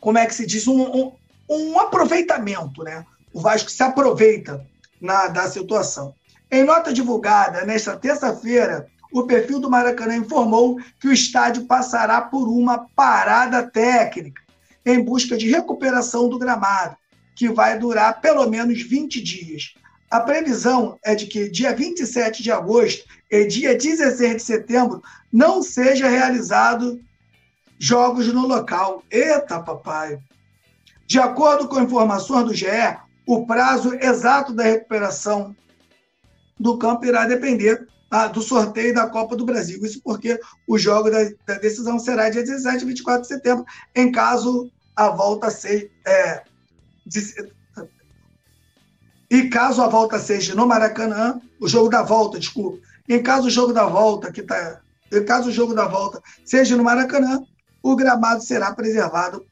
como 0.00 0.16
é 0.16 0.24
que 0.24 0.34
se 0.34 0.46
diz? 0.46 0.66
Um, 0.66 0.80
um, 0.80 1.12
um 1.50 1.78
aproveitamento, 1.78 2.82
né? 2.82 3.04
O 3.34 3.40
Vasco 3.40 3.70
se 3.70 3.82
aproveita 3.82 4.66
na, 4.98 5.26
da 5.26 5.46
situação. 5.50 6.14
Em 6.50 6.64
nota 6.64 6.90
divulgada 6.90 7.66
nesta 7.66 7.94
terça-feira, 7.98 8.86
o 9.12 9.24
perfil 9.24 9.60
do 9.60 9.70
Maracanã 9.70 10.16
informou 10.16 10.78
que 11.00 11.08
o 11.08 11.12
estádio 11.12 11.66
passará 11.66 12.20
por 12.20 12.48
uma 12.48 12.88
parada 12.94 13.62
técnica 13.62 14.42
em 14.84 15.02
busca 15.02 15.36
de 15.36 15.50
recuperação 15.50 16.28
do 16.28 16.38
gramado, 16.38 16.96
que 17.34 17.48
vai 17.48 17.78
durar 17.78 18.20
pelo 18.20 18.48
menos 18.48 18.80
20 18.82 19.20
dias. 19.20 19.74
A 20.10 20.20
previsão 20.20 20.98
é 21.04 21.14
de 21.14 21.26
que 21.26 21.48
dia 21.48 21.74
27 21.74 22.42
de 22.42 22.52
agosto 22.52 23.04
e 23.30 23.44
dia 23.46 23.76
16 23.76 24.36
de 24.36 24.42
setembro 24.42 25.02
não 25.32 25.62
seja 25.62 26.08
realizado 26.08 27.00
jogos 27.78 28.32
no 28.32 28.46
local. 28.46 29.02
Eita, 29.10 29.60
papai! 29.60 30.18
De 31.06 31.18
acordo 31.18 31.68
com 31.68 31.80
informações 31.80 32.44
do 32.44 32.54
GE, 32.54 32.66
o 33.26 33.44
prazo 33.46 33.94
exato 33.94 34.52
da 34.52 34.62
recuperação 34.62 35.54
do 36.58 36.78
campo 36.78 37.04
irá 37.04 37.26
depender 37.26 37.86
ah, 38.10 38.28
do 38.28 38.40
sorteio 38.40 38.94
da 38.94 39.08
Copa 39.08 39.36
do 39.36 39.44
Brasil. 39.44 39.84
Isso 39.84 40.00
porque 40.02 40.38
o 40.66 40.78
jogo 40.78 41.10
da, 41.10 41.24
da, 41.46 41.58
decisão 41.58 41.98
será 41.98 42.30
dia 42.30 42.42
17 42.42 42.82
e 42.82 42.86
24 42.86 43.22
de 43.22 43.28
setembro, 43.28 43.64
em 43.94 44.12
caso 44.12 44.70
a 44.94 45.08
volta 45.08 45.50
seja. 45.50 45.88
É, 46.06 46.42
de, 47.04 47.50
e 49.30 49.48
caso 49.48 49.82
a 49.82 49.88
volta 49.88 50.18
seja 50.18 50.54
no 50.54 50.66
Maracanã, 50.66 51.40
o 51.60 51.68
jogo 51.68 51.88
da 51.88 52.02
volta, 52.02 52.38
desculpa. 52.38 52.78
Em 53.08 53.22
caso 53.22 53.48
o 53.48 53.50
jogo 53.50 53.72
da 53.72 53.86
volta, 53.86 54.30
que 54.30 54.42
tá, 54.42 54.80
em 55.12 55.24
caso 55.24 55.48
o 55.48 55.52
jogo 55.52 55.74
da 55.74 55.86
volta 55.86 56.22
seja 56.44 56.76
no 56.76 56.84
Maracanã, 56.84 57.42
o 57.82 57.96
gramado 57.96 58.42
será 58.42 58.72
preservado 58.72 59.44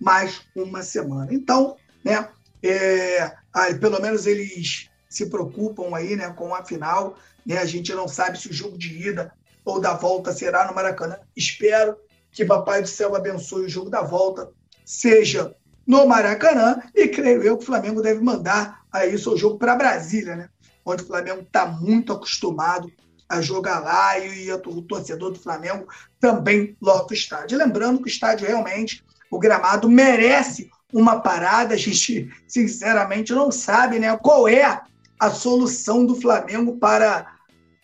mais 0.00 0.40
uma 0.56 0.82
semana. 0.82 1.28
Então, 1.32 1.76
né, 2.02 2.28
é, 2.62 3.32
aí, 3.52 3.78
pelo 3.78 4.00
menos 4.00 4.26
eles 4.26 4.90
se 5.08 5.26
preocupam 5.26 5.94
aí 5.94 6.14
né, 6.16 6.30
com 6.30 6.54
a 6.54 6.64
final. 6.64 7.16
Né? 7.46 7.58
A 7.58 7.64
gente 7.64 7.92
não 7.94 8.08
sabe 8.08 8.38
se 8.38 8.48
o 8.48 8.52
jogo 8.52 8.76
de 8.76 9.08
ida 9.08 9.32
ou 9.64 9.80
da 9.80 9.94
volta 9.94 10.32
será 10.32 10.66
no 10.66 10.74
Maracanã. 10.74 11.18
Espero 11.36 11.96
que 12.30 12.44
Papai 12.44 12.82
do 12.82 12.88
Céu 12.88 13.14
abençoe 13.14 13.66
o 13.66 13.68
jogo 13.68 13.90
da 13.90 14.02
volta, 14.02 14.50
seja 14.84 15.54
no 15.86 16.06
Maracanã, 16.06 16.80
e 16.94 17.08
creio 17.08 17.42
eu 17.42 17.56
que 17.56 17.64
o 17.64 17.66
Flamengo 17.66 18.00
deve 18.00 18.20
mandar 18.20 18.82
aí 18.92 19.18
seu 19.18 19.36
jogo 19.36 19.58
para 19.58 19.76
Brasília, 19.76 20.36
né? 20.36 20.48
onde 20.84 21.02
o 21.02 21.06
Flamengo 21.06 21.42
está 21.42 21.66
muito 21.66 22.12
acostumado 22.12 22.90
a 23.28 23.40
jogar 23.40 23.78
lá 23.80 24.18
e 24.18 24.50
o 24.52 24.82
torcedor 24.82 25.30
do 25.30 25.38
Flamengo 25.38 25.86
também 26.18 26.76
lota 26.80 27.12
o 27.12 27.16
estádio. 27.16 27.58
Lembrando 27.58 27.98
que 27.98 28.04
o 28.04 28.08
estádio 28.08 28.46
realmente, 28.46 29.04
o 29.30 29.38
gramado 29.38 29.88
merece 29.88 30.68
uma 30.92 31.20
parada, 31.20 31.74
a 31.74 31.76
gente 31.76 32.28
sinceramente 32.48 33.32
não 33.32 33.52
sabe 33.52 34.00
né, 34.00 34.16
qual 34.16 34.48
é 34.48 34.80
a 35.20 35.30
solução 35.30 36.06
do 36.06 36.16
Flamengo 36.16 36.78
para. 36.78 37.36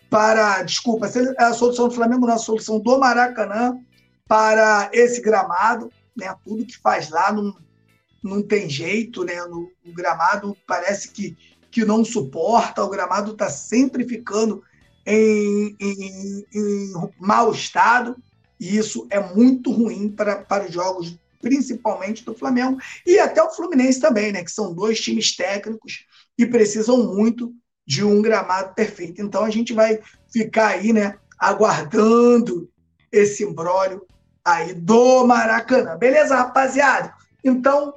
para 0.08 0.62
desculpa, 0.62 1.06
a 1.38 1.52
solução 1.52 1.88
do 1.88 1.94
Flamengo 1.94 2.26
não, 2.26 2.34
a 2.34 2.38
solução 2.38 2.80
do 2.80 2.98
Maracanã 2.98 3.78
para 4.26 4.90
esse 4.92 5.20
gramado, 5.20 5.92
né? 6.16 6.34
Tudo 6.42 6.64
que 6.64 6.78
faz 6.78 7.10
lá 7.10 7.30
não, 7.30 7.54
não 8.24 8.42
tem 8.42 8.70
jeito, 8.70 9.22
né? 9.22 9.44
No, 9.44 9.70
o 9.84 9.92
gramado 9.92 10.56
parece 10.66 11.10
que, 11.10 11.36
que 11.70 11.84
não 11.84 12.02
suporta, 12.02 12.82
o 12.82 12.88
gramado 12.88 13.32
está 13.32 13.50
sempre 13.50 14.08
ficando 14.08 14.62
em, 15.04 15.76
em, 15.78 16.46
em 16.54 16.92
mau 17.20 17.52
estado, 17.52 18.16
e 18.58 18.78
isso 18.78 19.06
é 19.10 19.20
muito 19.20 19.70
ruim 19.70 20.08
para, 20.08 20.36
para 20.36 20.64
os 20.64 20.72
jogos, 20.72 21.16
principalmente 21.40 22.24
do 22.24 22.34
Flamengo, 22.34 22.78
e 23.04 23.18
até 23.18 23.42
o 23.42 23.50
Fluminense 23.50 24.00
também, 24.00 24.32
né? 24.32 24.42
Que 24.42 24.50
são 24.50 24.74
dois 24.74 24.98
times 24.98 25.36
técnicos 25.36 26.06
e 26.38 26.46
precisam 26.46 27.14
muito 27.14 27.54
de 27.86 28.04
um 28.04 28.20
gramado 28.20 28.74
perfeito. 28.74 29.22
Então 29.22 29.44
a 29.44 29.50
gente 29.50 29.72
vai 29.72 30.00
ficar 30.30 30.68
aí, 30.68 30.92
né, 30.92 31.16
aguardando 31.38 32.68
esse 33.12 33.44
imbróglio 33.44 34.06
aí 34.44 34.74
do 34.74 35.24
Maracanã. 35.26 35.96
Beleza, 35.96 36.36
rapaziada? 36.36 37.14
Então, 37.42 37.94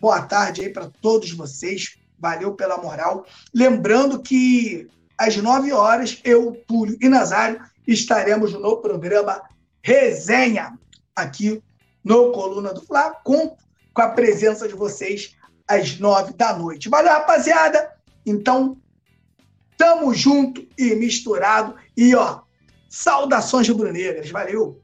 boa 0.00 0.22
tarde 0.22 0.62
aí 0.62 0.70
para 0.70 0.90
todos 1.00 1.32
vocês. 1.32 1.98
Valeu 2.18 2.54
pela 2.54 2.76
moral. 2.76 3.26
Lembrando 3.54 4.20
que 4.20 4.88
às 5.18 5.36
9 5.36 5.72
horas, 5.72 6.20
eu, 6.24 6.52
Túlio 6.66 6.96
e 7.00 7.08
Nazário 7.08 7.60
estaremos 7.86 8.52
no 8.52 8.76
programa 8.78 9.42
Resenha, 9.82 10.78
aqui 11.14 11.62
no 12.04 12.32
Coluna 12.32 12.72
do 12.72 12.82
Fla, 12.82 13.10
com, 13.24 13.56
com 13.92 14.02
a 14.02 14.08
presença 14.08 14.68
de 14.68 14.74
vocês 14.74 15.36
às 15.70 15.98
9 15.98 16.32
da 16.32 16.52
noite. 16.52 16.88
Valeu, 16.88 17.12
rapaziada! 17.12 17.92
Então, 18.26 18.76
tamo 19.78 20.12
junto 20.12 20.66
e 20.76 20.96
misturado. 20.96 21.76
E, 21.96 22.14
ó, 22.14 22.40
saudações 22.88 23.68
rubro-negras. 23.68 24.28
Valeu! 24.30 24.80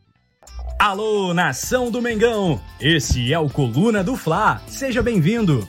Alô, 0.78 1.34
nação 1.34 1.90
do 1.90 2.00
Mengão! 2.00 2.60
Esse 2.80 3.32
é 3.32 3.38
o 3.38 3.50
Coluna 3.50 4.04
do 4.04 4.16
Fla. 4.16 4.62
Seja 4.68 5.02
bem-vindo! 5.02 5.68